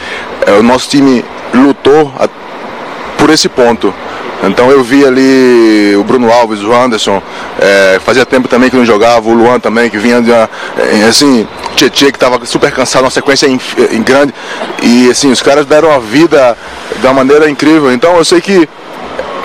[0.45, 1.23] é, o nosso time
[1.53, 2.27] lutou a,
[3.17, 3.93] por esse ponto.
[4.43, 7.21] Então eu vi ali o Bruno Alves, o Anderson,
[7.59, 11.03] é, fazia tempo também que não jogava, o Luan também, que vinha de uma, é,
[11.07, 13.59] assim, Tietchan que estava super cansado, uma sequência em,
[13.91, 14.33] em, grande.
[14.81, 16.57] E assim, os caras deram a vida
[16.99, 17.91] de uma maneira incrível.
[17.93, 18.67] Então eu sei que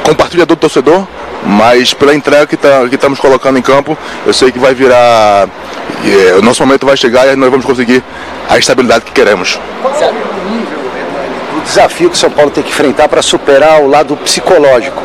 [0.07, 1.05] compartilha do torcedor,
[1.45, 5.49] mas pela entrega que, tá, que estamos colocando em campo, eu sei que vai virar.
[6.05, 8.03] É, o nosso momento vai chegar e nós vamos conseguir
[8.49, 9.59] a estabilidade que queremos.
[11.57, 15.03] O desafio que o São Paulo tem que enfrentar para superar o lado psicológico.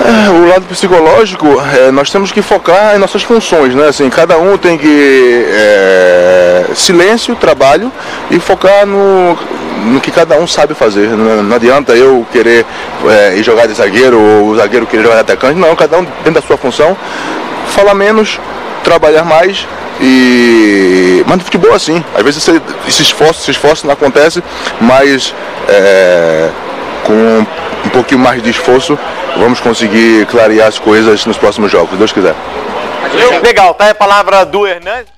[0.00, 3.88] É, o lado psicológico, é, nós temos que focar em nossas funções, né?
[3.88, 7.92] Assim, cada um tem que é, silêncio, trabalho
[8.30, 9.36] e focar no,
[9.88, 11.08] no que cada um sabe fazer.
[11.08, 12.64] Não, não adianta eu querer
[13.06, 16.04] é, ir jogar de zagueiro ou o zagueiro querer jogar de atacante, não, cada um
[16.04, 16.96] dentro da sua função.
[17.68, 18.38] Falar menos,
[18.84, 19.66] trabalhar mais
[20.00, 21.22] e.
[21.26, 24.42] Mas no futebol é assim, às vezes você se esforça, se esforça, não acontece,
[24.80, 25.34] mas
[25.68, 26.48] é,
[27.04, 27.46] com
[27.84, 28.98] um pouquinho mais de esforço
[29.36, 32.34] vamos conseguir clarear as coisas nos próximos jogos, se Deus quiser.
[33.42, 35.17] Legal, tá aí a palavra do Hernandes.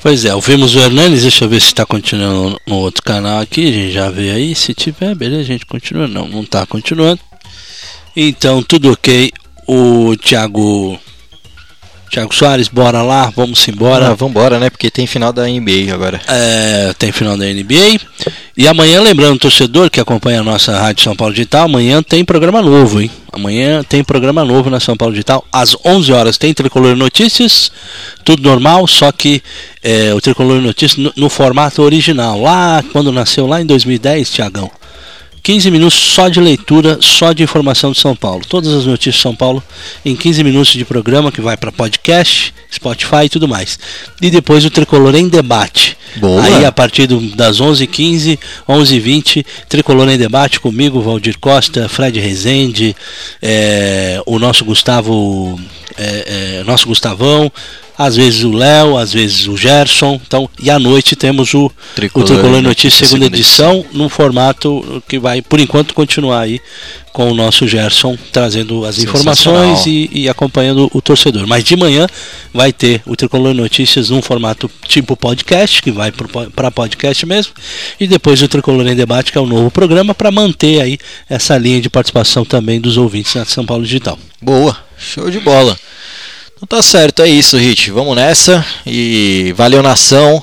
[0.00, 3.68] Pois é, ouvimos o Hernanes, deixa eu ver se está continuando no outro canal aqui,
[3.68, 7.20] a gente já vê aí, se tiver, beleza, a gente continua, não, não está continuando.
[8.14, 9.32] Então, tudo ok,
[9.66, 10.98] o Thiago
[12.08, 14.08] Thiago Soares, bora lá, vamos embora.
[14.08, 14.70] Ah, vamos embora, né?
[14.70, 16.20] Porque tem final da NBA agora.
[16.26, 18.00] É, tem final da NBA.
[18.56, 22.24] E amanhã, lembrando o torcedor que acompanha a nossa Rádio São Paulo Digital, amanhã tem
[22.24, 23.10] programa novo, hein?
[23.32, 25.44] Amanhã tem programa novo na São Paulo Digital.
[25.52, 27.70] Às 11 horas tem Tricolor Notícias,
[28.24, 29.42] tudo normal, só que
[29.82, 32.40] é, o Tricolor Notícias no, no formato original.
[32.40, 34.70] Lá, quando nasceu, lá em 2010, Tiagão.
[35.48, 38.44] 15 minutos só de leitura, só de informação de São Paulo.
[38.46, 39.64] Todas as notícias de São Paulo
[40.04, 43.78] em 15 minutos de programa que vai para podcast, Spotify e tudo mais.
[44.20, 45.96] E depois o Tricolor em debate.
[46.16, 46.42] Boa.
[46.42, 48.38] Aí a partir do, das 11h15,
[48.68, 52.94] 11h20, Tricolor em debate comigo, Valdir Costa, Fred Rezende,
[53.40, 55.58] é, o nosso Gustavo,
[55.96, 57.50] é, é, nosso Gustavão,
[57.98, 60.20] às vezes o Léo, às vezes o Gerson.
[60.24, 64.08] Então, e à noite temos o Tricolor, o Tricolor Notícia segunda, segunda edição, edição, num
[64.08, 66.60] formato que vai, por enquanto, continuar aí
[67.12, 71.44] com o nosso Gerson trazendo as informações e, e, acompanhando o torcedor.
[71.48, 72.06] Mas de manhã
[72.54, 76.12] vai ter o Tricolor Notícias num formato tipo podcast, que vai
[76.54, 77.52] para podcast mesmo,
[77.98, 80.98] e depois o Tricolor em Debate, que é o um novo programa, para manter aí
[81.28, 84.16] essa linha de participação também dos ouvintes na São Paulo Digital.
[84.40, 85.76] Boa, show de bola.
[86.60, 87.88] Então tá certo, é isso, Hit.
[87.92, 90.42] Vamos nessa e valeu nação.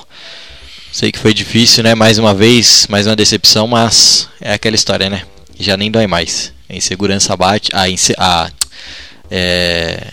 [0.90, 1.94] Sei que foi difícil, né?
[1.94, 5.24] Mais uma vez, mais uma decepção, mas é aquela história, né?
[5.60, 6.54] Já nem dói mais.
[6.70, 8.50] A insegurança bate, a, inse a
[9.30, 10.06] é,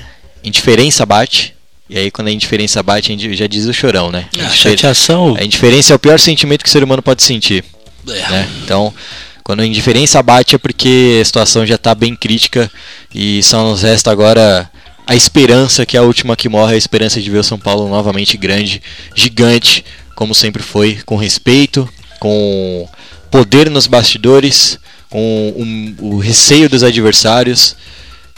[0.44, 1.56] indiferença bate.
[1.90, 4.28] E aí quando a indiferença bate, a gente já diz o chorão, né?
[4.38, 5.38] A, a chateação.
[5.40, 7.64] A indiferença é o pior sentimento que o ser humano pode sentir.
[8.06, 8.30] É.
[8.30, 8.50] Né?
[8.66, 8.94] Então,
[9.42, 12.70] quando a indiferença bate é porque a situação já está bem crítica
[13.16, 14.70] e só nos resta agora
[15.06, 17.90] a esperança, que é a última que morre, a esperança de ver o São Paulo
[17.90, 18.82] novamente grande,
[19.16, 19.84] gigante,
[20.16, 21.88] como sempre foi, com respeito,
[22.20, 22.88] com
[23.32, 24.80] poder nos bastidores,
[25.10, 27.76] com um- o receio dos adversários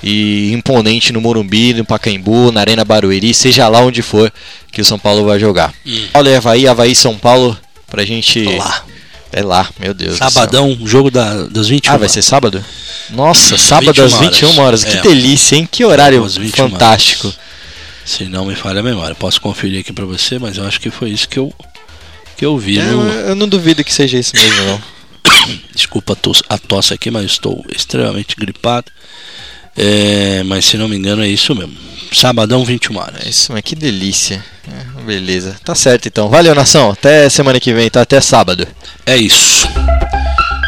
[0.04, 4.32] e imponente no Morumbi, no Pacaembu, na Arena Barueri, seja lá onde for
[4.72, 5.74] que o São Paulo vai jogar.
[5.86, 6.08] Hum.
[6.14, 7.58] Olha e Havaí, Havaí e São Paulo
[7.88, 8.44] pra gente.
[8.44, 8.84] Lá.
[9.32, 10.18] É lá, meu Deus.
[10.18, 12.64] Sabadão, jogo da, das 21 Ah, vai ser sábado?
[13.10, 14.84] Nossa, sábado 21 às 21 horas.
[14.84, 15.02] Que É.
[15.02, 15.68] delícia, hein?
[15.70, 17.34] Que horário Às 21 fantástico.
[18.06, 20.90] Se não me falha a memória, posso conferir aqui pra você, mas eu acho que
[20.92, 21.54] foi isso que eu
[22.38, 24.82] que eu vi É, no eu, não duvido que seja isso mesmo, não.
[25.74, 26.18] Desculpa
[26.50, 28.92] a tosse aqui, mas estou extremamente gripado.
[29.78, 31.76] É, mas se não me engano é isso mesmo.
[32.14, 33.26] Sabadão 21 horas.
[33.26, 34.44] É isso, mas que delícia.
[34.68, 35.56] É, beleza.
[35.64, 36.30] Tá certo então.
[36.30, 36.92] Valeu, nação.
[36.92, 38.02] Até semana que vem, tá?
[38.02, 38.68] Até sábado.
[39.06, 39.68] É isso.